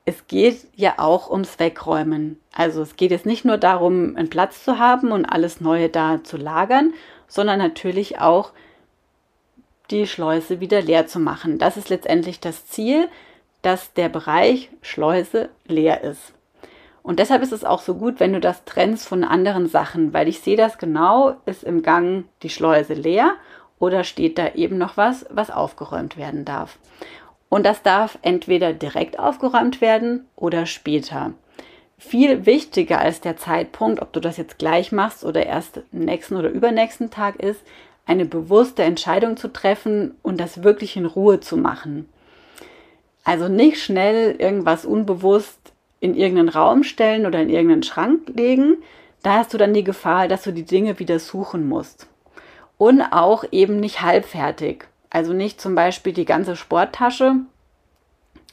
es 0.05 0.25
geht 0.27 0.67
ja 0.75 0.95
auch 0.97 1.29
ums 1.29 1.59
Wegräumen. 1.59 2.39
Also 2.53 2.81
es 2.81 2.95
geht 2.95 3.11
jetzt 3.11 3.25
nicht 3.25 3.43
nur 3.43 3.57
darum, 3.57 4.15
einen 4.15 4.29
Platz 4.29 4.63
zu 4.63 4.79
haben 4.79 5.11
und 5.11 5.25
alles 5.25 5.59
Neue 5.59 5.89
da 5.89 6.23
zu 6.23 6.37
lagern, 6.37 6.93
sondern 7.27 7.59
natürlich 7.59 8.19
auch 8.19 8.53
die 9.91 10.07
Schleuse 10.07 10.61
wieder 10.61 10.81
leer 10.81 11.07
zu 11.07 11.19
machen. 11.19 11.57
Das 11.57 11.75
ist 11.75 11.89
letztendlich 11.89 12.39
das 12.39 12.67
Ziel, 12.67 13.09
dass 13.61 13.93
der 13.93 14.07
Bereich 14.07 14.69
Schleuse 14.81 15.49
leer 15.65 16.03
ist. 16.03 16.33
Und 17.07 17.19
deshalb 17.19 17.41
ist 17.41 17.53
es 17.53 17.63
auch 17.63 17.79
so 17.79 17.95
gut, 17.95 18.19
wenn 18.19 18.33
du 18.33 18.41
das 18.41 18.65
trennst 18.65 19.07
von 19.07 19.23
anderen 19.23 19.69
Sachen, 19.69 20.11
weil 20.11 20.27
ich 20.27 20.41
sehe 20.41 20.57
das 20.57 20.77
genau, 20.77 21.37
ist 21.45 21.63
im 21.63 21.81
Gang 21.81 22.25
die 22.43 22.49
Schleuse 22.49 22.95
leer 22.95 23.35
oder 23.79 24.03
steht 24.03 24.37
da 24.37 24.55
eben 24.55 24.77
noch 24.77 24.97
was, 24.97 25.25
was 25.29 25.49
aufgeräumt 25.49 26.17
werden 26.17 26.43
darf. 26.43 26.77
Und 27.47 27.65
das 27.65 27.81
darf 27.81 28.19
entweder 28.23 28.73
direkt 28.73 29.19
aufgeräumt 29.19 29.79
werden 29.79 30.25
oder 30.35 30.65
später. 30.65 31.31
Viel 31.97 32.45
wichtiger 32.45 32.99
als 32.99 33.21
der 33.21 33.37
Zeitpunkt, 33.37 34.01
ob 34.01 34.11
du 34.11 34.19
das 34.19 34.35
jetzt 34.35 34.57
gleich 34.57 34.91
machst 34.91 35.23
oder 35.23 35.45
erst 35.45 35.79
nächsten 35.93 36.35
oder 36.35 36.49
übernächsten 36.49 37.09
Tag 37.09 37.37
ist, 37.37 37.61
eine 38.05 38.25
bewusste 38.25 38.83
Entscheidung 38.83 39.37
zu 39.37 39.47
treffen 39.53 40.17
und 40.23 40.41
das 40.41 40.61
wirklich 40.61 40.97
in 40.97 41.05
Ruhe 41.05 41.39
zu 41.39 41.55
machen. 41.55 42.09
Also 43.23 43.47
nicht 43.47 43.81
schnell 43.81 44.35
irgendwas 44.37 44.83
unbewusst 44.83 45.71
in 45.99 46.15
irgendeinen 46.15 46.49
Raum 46.49 46.83
stellen 46.83 47.25
oder 47.25 47.41
in 47.41 47.49
irgendeinen 47.49 47.83
Schrank 47.83 48.29
legen. 48.35 48.77
Da 49.23 49.35
hast 49.35 49.53
du 49.53 49.57
dann 49.57 49.73
die 49.73 49.83
Gefahr, 49.83 50.27
dass 50.27 50.43
du 50.43 50.51
die 50.51 50.65
Dinge 50.65 50.99
wieder 50.99 51.19
suchen 51.19 51.67
musst. 51.67 52.07
Und 52.77 53.01
auch 53.01 53.43
eben 53.51 53.79
nicht 53.79 54.01
halbfertig. 54.01 54.85
Also 55.09 55.33
nicht 55.33 55.59
zum 55.59 55.73
Beispiel 55.73 56.13
die 56.13 56.25
ganze 56.25 56.55
Sporttasche 56.55 57.37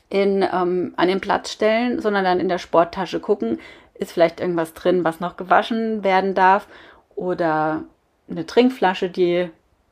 in, 0.08 0.42
ähm, 0.42 0.94
an 0.96 1.08
den 1.08 1.20
Platz 1.20 1.50
stellen, 1.50 2.00
sondern 2.00 2.24
dann 2.24 2.40
in 2.40 2.48
der 2.48 2.58
Sporttasche 2.58 3.20
gucken, 3.20 3.58
ist 3.94 4.12
vielleicht 4.12 4.40
irgendwas 4.40 4.72
drin, 4.72 5.04
was 5.04 5.20
noch 5.20 5.36
gewaschen 5.36 6.02
werden 6.04 6.34
darf 6.34 6.66
oder 7.14 7.82
eine 8.30 8.46
Trinkflasche, 8.46 9.10
die 9.10 9.50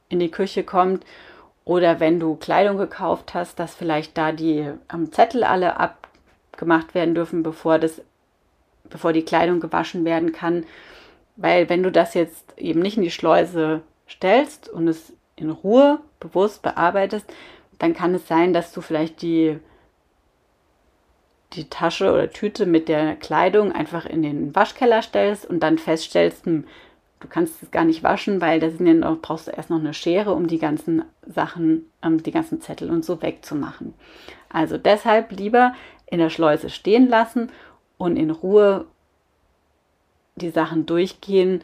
in 0.09 0.19
die 0.19 0.31
Küche 0.31 0.65
kommt 0.65 1.05
oder 1.65 2.01
wenn 2.01 2.19
du 2.19 2.37
Kleidung 2.37 2.77
gekauft 2.77 3.35
hast, 3.35 3.59
dass 3.59 3.75
vielleicht 3.75 4.19
da 4.19 4.33
die 4.33 4.71
ähm, 4.93 5.13
Zettel 5.13 5.45
alle 5.45 5.79
abgemacht 6.53 6.95
werden 6.95 7.15
dürfen, 7.15 7.43
bevor 7.43 7.79
das 7.79 8.03
bevor 8.85 9.13
die 9.13 9.25
Kleidung 9.25 9.61
gewaschen 9.61 10.05
werden 10.05 10.33
kann, 10.33 10.67
weil 11.37 11.69
wenn 11.69 11.83
du 11.83 11.91
das 11.91 12.13
jetzt 12.15 12.53
eben 12.59 12.81
nicht 12.81 12.99
in 12.99 13.03
die 13.03 13.11
Schleuse 13.11 13.81
stellst 14.09 14.69
und 14.69 14.87
es 14.87 15.15
in 15.37 15.51
Ruhe 15.51 16.01
bewusst 16.21 16.63
bearbeitest, 16.63 17.33
dann 17.79 17.95
kann 17.95 18.15
es 18.15 18.29
sein, 18.29 18.53
dass 18.53 18.73
du 18.73 18.81
vielleicht 18.83 19.23
die, 19.23 19.59
die 21.55 21.71
Tasche 21.71 22.13
oder 22.13 22.31
Tüte 22.31 22.67
mit 22.67 22.89
der 22.89 23.17
Kleidung 23.17 23.73
einfach 23.73 24.05
in 24.05 24.23
den 24.23 24.55
Waschkeller 24.55 25.01
stellst 25.01 25.47
und 25.47 25.61
dann 25.61 25.79
feststellst, 25.79 26.45
hm, 26.45 26.65
du 27.21 27.29
kannst 27.29 27.63
es 27.63 27.71
gar 27.71 27.85
nicht 27.85 28.03
waschen, 28.03 28.41
weil 28.41 28.61
da 28.61 28.69
sind 28.69 28.87
ja 28.87 28.95
noch, 28.95 29.21
brauchst 29.21 29.47
du 29.47 29.53
erst 29.53 29.71
noch 29.71 29.79
eine 29.79 29.95
Schere, 29.95 30.35
um 30.35 30.49
die 30.49 30.59
ganzen 30.59 31.05
Sachen, 31.27 31.91
ähm, 32.03 32.23
die 32.23 32.33
ganzen 32.33 32.61
Zettel 32.61 32.91
und 32.91 33.05
so 33.05 33.23
wegzumachen. 33.23 33.95
Also 34.51 34.77
deshalb 34.77 35.33
lieber 35.33 35.75
in 36.13 36.19
der 36.19 36.29
Schleuse 36.29 36.69
stehen 36.69 37.09
lassen 37.09 37.51
und 37.97 38.17
in 38.17 38.31
Ruhe 38.31 38.85
die 40.37 40.51
Sachen 40.51 40.85
durchgehen. 40.85 41.63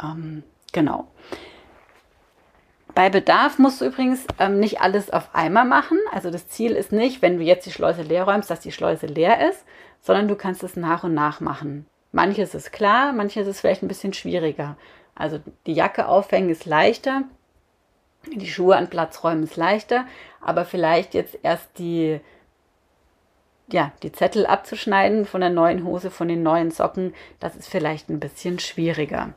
Ähm, 0.00 0.44
genau. 0.72 1.08
Bei 2.94 3.10
Bedarf 3.10 3.58
musst 3.58 3.80
du 3.80 3.86
übrigens 3.86 4.26
ähm, 4.38 4.60
nicht 4.60 4.80
alles 4.80 5.10
auf 5.10 5.34
einmal 5.34 5.64
machen. 5.64 5.98
Also 6.12 6.30
das 6.30 6.46
Ziel 6.46 6.72
ist 6.72 6.92
nicht, 6.92 7.20
wenn 7.20 7.38
du 7.38 7.42
jetzt 7.42 7.66
die 7.66 7.72
Schleuse 7.72 8.02
leer 8.02 8.24
räumst, 8.24 8.48
dass 8.48 8.60
die 8.60 8.70
Schleuse 8.70 9.06
leer 9.06 9.50
ist, 9.50 9.64
sondern 10.00 10.28
du 10.28 10.36
kannst 10.36 10.62
es 10.62 10.76
nach 10.76 11.02
und 11.02 11.14
nach 11.14 11.40
machen. 11.40 11.86
Manches 12.12 12.54
ist 12.54 12.72
klar, 12.72 13.12
manches 13.12 13.48
ist 13.48 13.58
vielleicht 13.58 13.82
ein 13.82 13.88
bisschen 13.88 14.12
schwieriger. 14.12 14.76
Also 15.16 15.40
die 15.66 15.74
Jacke 15.74 16.06
aufhängen 16.06 16.50
ist 16.50 16.64
leichter, 16.64 17.24
die 18.32 18.46
Schuhe 18.46 18.76
an 18.76 18.88
Platz 18.88 19.24
räumen 19.24 19.42
ist 19.42 19.56
leichter, 19.56 20.06
aber 20.40 20.64
vielleicht 20.64 21.14
jetzt 21.14 21.38
erst 21.42 21.78
die, 21.78 22.20
ja, 23.72 23.92
die 24.02 24.12
Zettel 24.12 24.46
abzuschneiden 24.46 25.24
von 25.24 25.40
der 25.40 25.50
neuen 25.50 25.84
Hose, 25.84 26.10
von 26.10 26.28
den 26.28 26.42
neuen 26.42 26.70
Socken, 26.70 27.14
das 27.38 27.56
ist 27.56 27.68
vielleicht 27.68 28.08
ein 28.08 28.20
bisschen 28.20 28.58
schwieriger. 28.58 29.34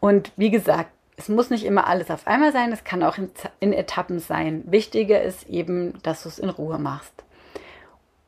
Und 0.00 0.32
wie 0.36 0.50
gesagt, 0.50 0.90
es 1.16 1.28
muss 1.28 1.50
nicht 1.50 1.64
immer 1.64 1.86
alles 1.86 2.10
auf 2.10 2.26
einmal 2.26 2.52
sein, 2.52 2.72
es 2.72 2.84
kann 2.84 3.02
auch 3.02 3.18
in, 3.18 3.30
in 3.60 3.72
Etappen 3.72 4.20
sein. 4.20 4.62
Wichtiger 4.66 5.22
ist 5.22 5.48
eben, 5.48 6.02
dass 6.02 6.22
du 6.22 6.30
es 6.30 6.38
in 6.38 6.48
Ruhe 6.48 6.78
machst. 6.78 7.12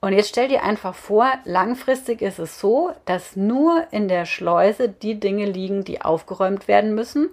Und 0.02 0.12
jetzt 0.12 0.30
stell 0.30 0.48
dir 0.48 0.64
einfach 0.64 0.94
vor, 0.94 1.32
langfristig 1.44 2.22
ist 2.22 2.38
es 2.38 2.58
so, 2.58 2.90
dass 3.04 3.36
nur 3.36 3.86
in 3.92 4.08
der 4.08 4.26
Schleuse 4.26 4.88
die 4.88 5.18
Dinge 5.18 5.46
liegen, 5.46 5.84
die 5.84 6.02
aufgeräumt 6.02 6.66
werden 6.66 6.94
müssen, 6.94 7.30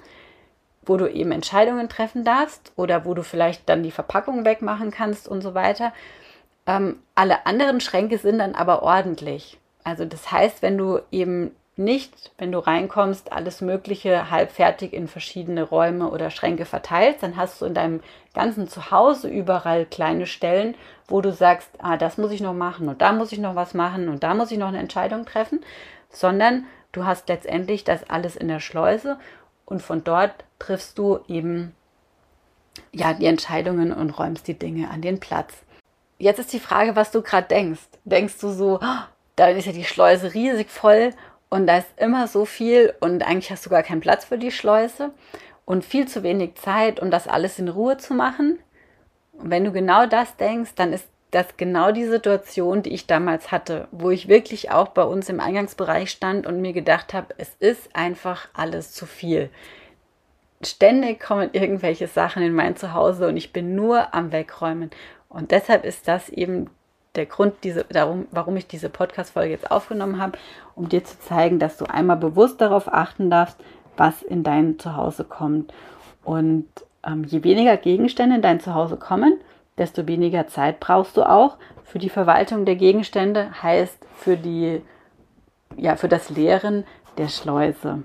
wo 0.85 0.95
du 0.95 1.11
eben 1.11 1.31
Entscheidungen 1.31 1.89
treffen 1.89 2.23
darfst 2.23 2.71
oder 2.75 3.05
wo 3.05 3.15
du 3.15 3.23
vielleicht 3.23 3.67
dann 3.67 3.83
die 3.83 3.91
Verpackung 3.91 4.45
wegmachen 4.45 4.91
kannst 4.91 5.27
und 5.27 5.41
so 5.41 5.55
weiter. 5.55 5.93
Ähm, 6.69 6.99
alle 7.15 7.47
anderen 7.47 7.81
Schränke 7.81 8.19
sind 8.19 8.37
dann 8.37 8.53
aber 8.53 8.83
ordentlich. 8.83 9.57
Also 9.83 10.05
das 10.05 10.31
heißt, 10.31 10.61
wenn 10.61 10.77
du 10.77 10.99
eben 11.09 11.55
nicht, 11.77 12.31
wenn 12.37 12.51
du 12.51 12.59
reinkommst, 12.59 13.31
alles 13.31 13.61
Mögliche 13.61 14.29
halbfertig 14.29 14.93
in 14.93 15.07
verschiedene 15.07 15.63
Räume 15.63 16.11
oder 16.11 16.29
Schränke 16.29 16.65
verteilst, 16.65 17.23
dann 17.23 17.37
hast 17.37 17.59
du 17.59 17.65
in 17.65 17.73
deinem 17.73 18.01
ganzen 18.35 18.67
Zuhause 18.67 19.29
überall 19.29 19.87
kleine 19.87 20.27
Stellen, 20.27 20.75
wo 21.07 21.21
du 21.21 21.33
sagst, 21.33 21.69
ah, 21.79 21.97
das 21.97 22.19
muss 22.19 22.31
ich 22.31 22.41
noch 22.41 22.53
machen 22.53 22.87
und 22.87 23.01
da 23.01 23.13
muss 23.13 23.31
ich 23.31 23.39
noch 23.39 23.55
was 23.55 23.73
machen 23.73 24.07
und 24.07 24.21
da 24.21 24.35
muss 24.35 24.51
ich 24.51 24.59
noch 24.59 24.67
eine 24.67 24.77
Entscheidung 24.77 25.25
treffen, 25.25 25.61
sondern 26.11 26.65
du 26.91 27.03
hast 27.03 27.29
letztendlich 27.29 27.83
das 27.83 28.07
alles 28.07 28.35
in 28.35 28.47
der 28.47 28.59
Schleuse 28.59 29.17
und 29.65 29.81
von 29.81 30.03
dort 30.03 30.35
triffst 30.59 30.99
du 30.99 31.19
eben 31.27 31.73
ja 32.91 33.13
die 33.13 33.25
Entscheidungen 33.25 33.91
und 33.91 34.11
räumst 34.19 34.47
die 34.47 34.59
Dinge 34.59 34.91
an 34.91 35.01
den 35.01 35.19
Platz. 35.19 35.63
Jetzt 36.21 36.39
ist 36.39 36.51
die 36.51 36.59
Frage, 36.59 36.97
was 36.97 37.11
du 37.11 37.21
gerade 37.21 37.47
denkst. 37.47 37.87
Denkst 38.03 38.39
du 38.41 38.49
so, 38.49 38.79
oh, 38.81 38.99
da 39.37 39.47
ist 39.47 39.65
ja 39.65 39.71
die 39.71 39.85
Schleuse 39.85 40.33
riesig 40.33 40.69
voll 40.69 41.11
und 41.49 41.65
da 41.65 41.77
ist 41.77 41.87
immer 41.95 42.27
so 42.27 42.43
viel 42.43 42.93
und 42.99 43.23
eigentlich 43.23 43.51
hast 43.51 43.65
du 43.65 43.69
gar 43.69 43.83
keinen 43.83 44.01
Platz 44.01 44.25
für 44.25 44.37
die 44.37 44.51
Schleuse 44.51 45.11
und 45.63 45.85
viel 45.85 46.09
zu 46.09 46.21
wenig 46.21 46.55
Zeit, 46.55 46.99
um 46.99 47.09
das 47.09 47.29
alles 47.29 47.57
in 47.57 47.69
Ruhe 47.69 47.97
zu 47.97 48.13
machen. 48.13 48.59
Und 49.31 49.49
wenn 49.49 49.63
du 49.63 49.71
genau 49.71 50.07
das 50.07 50.35
denkst, 50.35 50.71
dann 50.75 50.91
ist 50.91 51.07
das 51.31 51.55
genau 51.55 51.93
die 51.93 52.05
Situation, 52.05 52.83
die 52.83 52.93
ich 52.93 53.07
damals 53.07 53.49
hatte, 53.49 53.87
wo 53.91 54.09
ich 54.09 54.27
wirklich 54.27 54.71
auch 54.71 54.89
bei 54.89 55.03
uns 55.03 55.29
im 55.29 55.39
Eingangsbereich 55.39 56.11
stand 56.11 56.45
und 56.45 56.59
mir 56.59 56.73
gedacht 56.73 57.13
habe, 57.13 57.33
es 57.37 57.55
ist 57.59 57.95
einfach 57.95 58.49
alles 58.53 58.91
zu 58.91 59.05
viel. 59.05 59.49
Ständig 60.61 61.21
kommen 61.21 61.49
irgendwelche 61.53 62.07
Sachen 62.07 62.43
in 62.43 62.53
mein 62.53 62.75
Zuhause 62.75 63.27
und 63.27 63.37
ich 63.37 63.53
bin 63.53 63.75
nur 63.75 64.13
am 64.13 64.31
Wegräumen. 64.31 64.91
Und 65.29 65.51
deshalb 65.51 65.85
ist 65.85 66.07
das 66.07 66.29
eben 66.29 66.69
der 67.15 67.25
Grund, 67.25 67.55
diese, 67.63 67.85
darum, 67.85 68.27
warum 68.31 68.57
ich 68.57 68.67
diese 68.67 68.89
Podcast-Folge 68.89 69.51
jetzt 69.51 69.71
aufgenommen 69.71 70.21
habe, 70.21 70.37
um 70.75 70.89
dir 70.89 71.03
zu 71.03 71.19
zeigen, 71.19 71.59
dass 71.59 71.77
du 71.77 71.85
einmal 71.85 72.17
bewusst 72.17 72.61
darauf 72.61 72.91
achten 72.91 73.29
darfst, 73.29 73.57
was 73.97 74.21
in 74.21 74.43
dein 74.43 74.79
Zuhause 74.79 75.23
kommt. 75.23 75.73
Und 76.23 76.67
ähm, 77.05 77.23
je 77.23 77.43
weniger 77.43 77.77
Gegenstände 77.77 78.35
in 78.35 78.41
dein 78.41 78.59
Zuhause 78.59 78.97
kommen, 78.97 79.39
desto 79.77 80.07
weniger 80.07 80.47
Zeit 80.47 80.79
brauchst 80.79 81.17
du 81.17 81.23
auch 81.23 81.57
für 81.83 81.99
die 81.99 82.09
Verwaltung 82.09 82.65
der 82.65 82.75
Gegenstände, 82.75 83.49
heißt 83.63 83.97
für 84.17 84.37
die, 84.37 84.81
ja, 85.75 85.95
für 85.95 86.09
das 86.09 86.29
Leeren 86.29 86.85
der 87.17 87.29
Schleuse. 87.29 88.03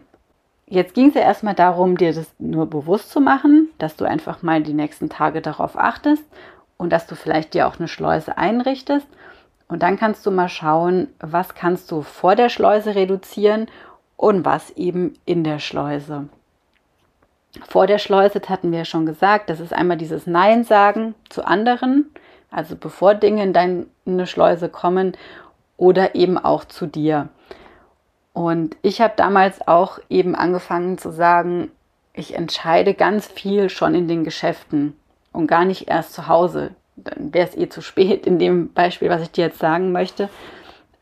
Jetzt 0.75 0.95
ging 0.95 1.11
es 1.11 1.15
ja 1.15 1.21
erstmal 1.21 1.55
darum, 1.55 1.97
dir 1.97 2.13
das 2.13 2.27
nur 2.41 2.67
bewusst 2.67 3.11
zu 3.11 3.21
machen, 3.21 3.69
dass 3.79 3.95
du 3.95 4.07
einfach 4.07 4.43
mal 4.43 4.61
die 4.61 4.73
nächsten 4.73 5.09
Tage 5.09 5.41
darauf 5.41 5.79
achtest 5.79 6.25
und 6.79 6.93
dass 6.93 7.07
du 7.07 7.15
vielleicht 7.15 7.55
dir 7.55 7.69
auch 7.69 7.79
eine 7.79 7.87
Schleuse 7.87 8.37
einrichtest. 8.37 9.07
Und 9.69 9.85
dann 9.85 9.97
kannst 9.97 10.27
du 10.27 10.33
mal 10.33 10.49
schauen, 10.49 11.07
was 11.21 11.55
kannst 11.55 11.93
du 11.93 12.03
vor 12.03 12.35
der 12.35 12.49
Schleuse 12.49 12.97
reduzieren 12.97 13.69
und 14.17 14.45
was 14.45 14.71
eben 14.71 15.15
in 15.25 15.45
der 15.45 15.61
Schleuse. 15.61 16.29
Vor 17.69 17.87
der 17.87 17.99
Schleuse, 17.99 18.41
hatten 18.49 18.73
wir 18.73 18.79
ja 18.79 18.85
schon 18.85 19.07
gesagt, 19.07 19.51
das 19.51 19.61
ist 19.61 19.73
einmal 19.73 19.97
dieses 19.97 20.27
Nein 20.27 20.65
sagen 20.65 21.15
zu 21.29 21.47
anderen, 21.47 22.11
also 22.51 22.75
bevor 22.75 23.15
Dinge 23.15 23.45
in 23.45 23.53
deine 23.53 24.27
Schleuse 24.27 24.69
kommen 24.69 25.17
oder 25.77 26.17
eben 26.17 26.37
auch 26.37 26.65
zu 26.65 26.89
dir. 26.89 27.29
Und 28.35 28.77
ich 28.83 29.01
habe 29.01 29.15
damals 29.17 29.67
auch 29.67 30.01
eben 30.11 30.35
angefangen 30.35 30.99
zu 30.99 31.11
sagen, 31.11 31.71
ich 32.13 32.35
entscheide 32.35 32.93
ganz 32.93 33.27
viel 33.29 33.71
schon 33.71 33.95
in 33.95 34.09
den 34.09 34.25
Geschäften 34.25 34.97
und 35.33 35.47
gar 35.47 35.65
nicht 35.65 35.89
erst 35.89 36.13
zu 36.13 36.29
Hause. 36.29 36.73
Dann 36.97 37.33
wäre 37.33 37.49
es 37.49 37.57
eh 37.57 37.69
zu 37.69 37.81
spät 37.81 38.27
in 38.27 38.39
dem 38.39 38.73
Beispiel, 38.73 39.09
was 39.09 39.23
ich 39.23 39.31
dir 39.31 39.47
jetzt 39.47 39.61
sagen 39.61 39.93
möchte. 39.93 40.29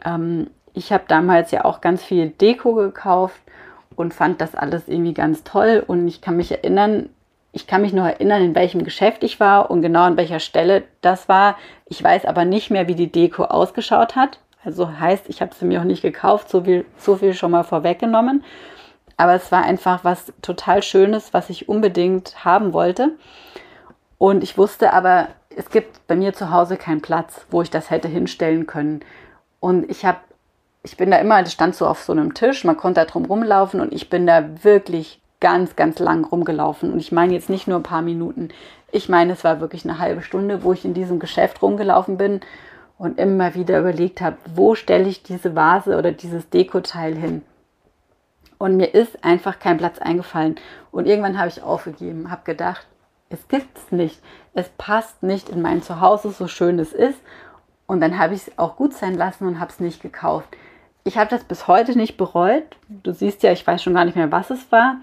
Ähm, 0.05 0.51
ich 0.75 0.93
habe 0.93 1.05
damals 1.09 1.51
ja 1.51 1.65
auch 1.65 1.81
ganz 1.81 2.03
viel 2.05 2.29
Deko 2.29 2.75
gekauft 2.75 3.41
und 3.97 4.15
fand 4.15 4.41
das 4.41 4.55
alles 4.55 4.89
irgendwie 4.89 5.15
ganz 5.15 5.43
toll. 5.43 5.83
Und 5.87 6.07
ich 6.09 6.21
kann 6.21 6.37
mich 6.37 6.51
erinnern, 6.51 7.09
ich 7.53 7.67
kann 7.67 7.83
mich 7.83 7.95
noch 7.95 8.07
erinnern, 8.07 8.43
in 8.43 8.55
welchem 8.55 8.85
Geschäft 8.85 9.25
ich 9.25 9.41
war 9.41 9.71
und 9.71 9.81
genau 9.81 10.03
an 10.03 10.17
welcher 10.19 10.41
Stelle 10.41 10.85
das 11.01 11.29
war. 11.31 11.57
Ich 11.87 12.03
weiß 12.03 12.27
aber 12.27 12.45
nicht 12.45 12.71
mehr, 12.71 12.89
wie 12.89 12.95
die 12.95 13.13
Deko 13.13 13.45
ausgeschaut 13.45 14.17
hat. 14.17 14.39
Also 14.65 14.99
heißt, 14.99 15.29
ich 15.29 15.41
habe 15.41 15.55
sie 15.55 15.65
mir 15.65 15.81
auch 15.81 15.85
nicht 15.85 16.03
gekauft, 16.03 16.49
so 16.49 16.63
viel, 16.63 16.85
so 16.97 17.17
viel 17.17 17.35
schon 17.35 17.51
mal 17.51 17.65
vorweggenommen. 17.65 18.45
Aber 19.17 19.35
es 19.35 19.53
war 19.53 19.63
einfach 19.63 20.05
was 20.05 20.33
total 20.41 20.83
Schönes, 20.83 21.35
was 21.35 21.51
ich 21.51 21.69
unbedingt 21.69 22.45
haben 22.45 22.73
wollte. 22.73 23.11
Und 24.19 24.43
ich 24.43 24.57
wusste 24.57 24.93
aber, 24.93 25.29
es 25.57 25.71
gibt 25.71 26.07
bei 26.07 26.15
mir 26.15 26.33
zu 26.33 26.51
Hause 26.51 26.77
keinen 26.77 27.03
Platz, 27.03 27.45
wo 27.51 27.63
ich 27.63 27.71
das 27.71 27.91
hätte 27.91 28.09
hinstellen 28.09 28.67
können. 28.67 29.01
Und 29.61 29.91
ich 29.91 30.05
habe, 30.05 30.19
ich 30.83 30.97
bin 30.97 31.11
da 31.11 31.19
immer, 31.19 31.43
das 31.43 31.53
stand 31.53 31.75
so 31.75 31.87
auf 31.87 32.03
so 32.03 32.13
einem 32.13 32.35
Tisch, 32.35 32.65
man 32.65 32.77
konnte 32.77 33.01
da 33.01 33.05
drum 33.05 33.25
rumlaufen 33.25 33.81
und 33.81 33.93
ich 33.93 34.11
bin 34.11 34.27
da 34.27 34.65
wirklich 34.65 35.21
ganz, 35.41 35.75
ganz 35.75 35.99
lang 35.99 36.25
rumgelaufen. 36.25 36.93
Und 36.93 37.01
ich 37.01 37.13
meine 37.13 37.35
jetzt 37.35 37.51
nicht 37.51 37.67
nur 37.67 37.81
ein 37.81 37.85
paar 37.85 38.03
Minuten. 38.03 38.51
Ich 38.93 39.09
meine, 39.09 39.33
es 39.33 39.43
war 39.45 39.61
wirklich 39.61 39.85
eine 39.85 39.99
halbe 39.99 40.23
Stunde, 40.23 40.63
wo 40.63 40.73
ich 40.73 40.85
in 40.85 40.95
diesem 40.95 41.19
Geschäft 41.19 41.63
rumgelaufen 41.63 42.17
bin 42.17 42.41
und 43.03 43.19
immer 43.19 43.57
wieder 43.57 43.81
überlegt 43.81 44.21
habe, 44.21 44.37
wo 44.55 44.77
stelle 44.77 45.09
ich 45.09 45.25
diese 45.25 45.57
Vase 45.57 45.99
oder 45.99 46.13
dieses 46.13 46.49
Dekoteil 46.51 47.17
hin. 47.17 47.43
Und 48.59 48.77
mir 48.77 48.95
ist 48.95 49.25
einfach 49.25 49.59
kein 49.59 49.77
Platz 49.77 49.99
eingefallen. 49.99 50.55
Und 50.93 51.07
irgendwann 51.07 51.37
habe 51.37 51.49
ich 51.49 51.65
aufgegeben, 51.65 52.31
habe 52.31 52.43
gedacht, 52.45 52.87
es 53.29 53.49
gibt 53.49 53.77
es 53.77 53.91
nicht. 53.91 54.23
Es 54.55 54.69
passt 54.79 55.21
nicht 55.25 55.49
in 55.49 55.63
mein 55.63 55.83
Zuhause, 55.83 56.31
so 56.31 56.47
schön 56.47 56.79
es 56.79 56.93
ist. 56.93 57.19
Und 57.89 58.01
dann 58.01 58.21
habe 58.21 58.35
ich 58.35 58.47
es 58.47 58.57
auch 58.57 58.77
gut 58.77 58.95
sein 58.95 59.17
lassen 59.17 59.49
und 59.49 59.59
habe 59.59 59.73
es 59.73 59.81
nicht 59.81 60.01
gekauft. 60.01 60.57
Ich 61.03 61.19
habe 61.19 61.29
das 61.29 61.43
bis 61.43 61.67
heute 61.67 61.99
nicht 61.99 62.17
bereut. 62.17 62.77
Du 62.87 63.13
siehst 63.13 63.43
ja, 63.43 63.51
ich 63.51 63.67
weiß 63.67 63.83
schon 63.83 63.95
gar 63.95 64.05
nicht 64.05 64.15
mehr, 64.15 64.31
was 64.31 64.51
es 64.51 64.71
war. 64.71 64.99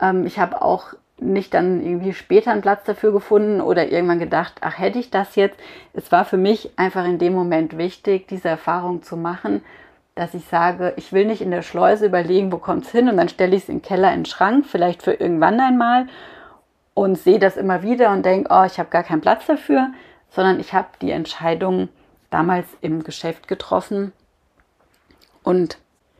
Ähm, 0.00 0.26
ich 0.26 0.38
habe 0.38 0.62
auch 0.62 0.94
nicht 1.18 1.54
dann 1.54 1.84
irgendwie 1.84 2.12
später 2.12 2.52
einen 2.52 2.60
Platz 2.60 2.84
dafür 2.84 3.12
gefunden 3.12 3.60
oder 3.60 3.90
irgendwann 3.90 4.18
gedacht, 4.18 4.54
ach 4.60 4.78
hätte 4.78 4.98
ich 4.98 5.10
das 5.10 5.34
jetzt. 5.34 5.58
Es 5.94 6.12
war 6.12 6.24
für 6.24 6.36
mich 6.36 6.70
einfach 6.76 7.06
in 7.06 7.18
dem 7.18 7.32
Moment 7.32 7.78
wichtig, 7.78 8.28
diese 8.28 8.48
Erfahrung 8.48 9.02
zu 9.02 9.16
machen, 9.16 9.62
dass 10.14 10.34
ich 10.34 10.44
sage, 10.46 10.92
ich 10.96 11.12
will 11.12 11.26
nicht 11.26 11.40
in 11.40 11.50
der 11.50 11.62
Schleuse 11.62 12.06
überlegen, 12.06 12.52
wo 12.52 12.58
kommt 12.58 12.84
es 12.84 12.90
hin 12.90 13.08
und 13.08 13.16
dann 13.16 13.28
stelle 13.28 13.56
ich 13.56 13.62
es 13.62 13.66
den 13.66 13.82
Keller 13.82 14.12
in 14.12 14.20
den 14.20 14.26
Schrank, 14.26 14.66
vielleicht 14.66 15.02
für 15.02 15.14
irgendwann 15.14 15.60
einmal 15.60 16.06
und 16.94 17.16
sehe 17.16 17.38
das 17.38 17.56
immer 17.56 17.82
wieder 17.82 18.10
und 18.10 18.24
denke, 18.24 18.50
oh, 18.52 18.64
ich 18.64 18.78
habe 18.78 18.90
gar 18.90 19.02
keinen 19.02 19.20
Platz 19.20 19.46
dafür, 19.46 19.88
sondern 20.30 20.60
ich 20.60 20.74
habe 20.74 20.88
die 21.00 21.10
Entscheidung 21.10 21.88
damals 22.30 22.66
im 22.80 23.04
Geschäft 23.04 23.48
getroffen 23.48 24.12
und 25.42 25.78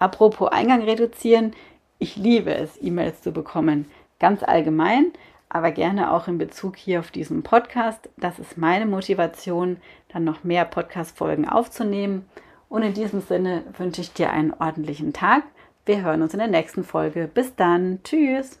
Apropos 0.00 0.50
Eingang 0.50 0.82
reduzieren, 0.82 1.54
ich 2.00 2.16
liebe 2.16 2.52
es, 2.52 2.76
E-Mails 2.82 3.22
zu 3.22 3.30
bekommen. 3.30 3.88
Ganz 4.18 4.42
allgemein, 4.42 5.12
aber 5.48 5.70
gerne 5.70 6.12
auch 6.12 6.28
in 6.28 6.38
Bezug 6.38 6.76
hier 6.76 7.00
auf 7.00 7.10
diesen 7.10 7.42
Podcast. 7.42 8.08
Das 8.16 8.38
ist 8.38 8.58
meine 8.58 8.86
Motivation, 8.86 9.78
dann 10.08 10.24
noch 10.24 10.44
mehr 10.44 10.64
Podcast-Folgen 10.64 11.48
aufzunehmen. 11.48 12.26
Und 12.68 12.82
in 12.82 12.94
diesem 12.94 13.20
Sinne 13.20 13.64
wünsche 13.76 14.02
ich 14.02 14.12
dir 14.12 14.30
einen 14.30 14.52
ordentlichen 14.52 15.12
Tag. 15.12 15.44
Wir 15.86 16.02
hören 16.02 16.22
uns 16.22 16.34
in 16.34 16.38
der 16.38 16.48
nächsten 16.48 16.84
Folge. 16.84 17.30
Bis 17.32 17.56
dann. 17.56 18.00
Tschüss. 18.04 18.60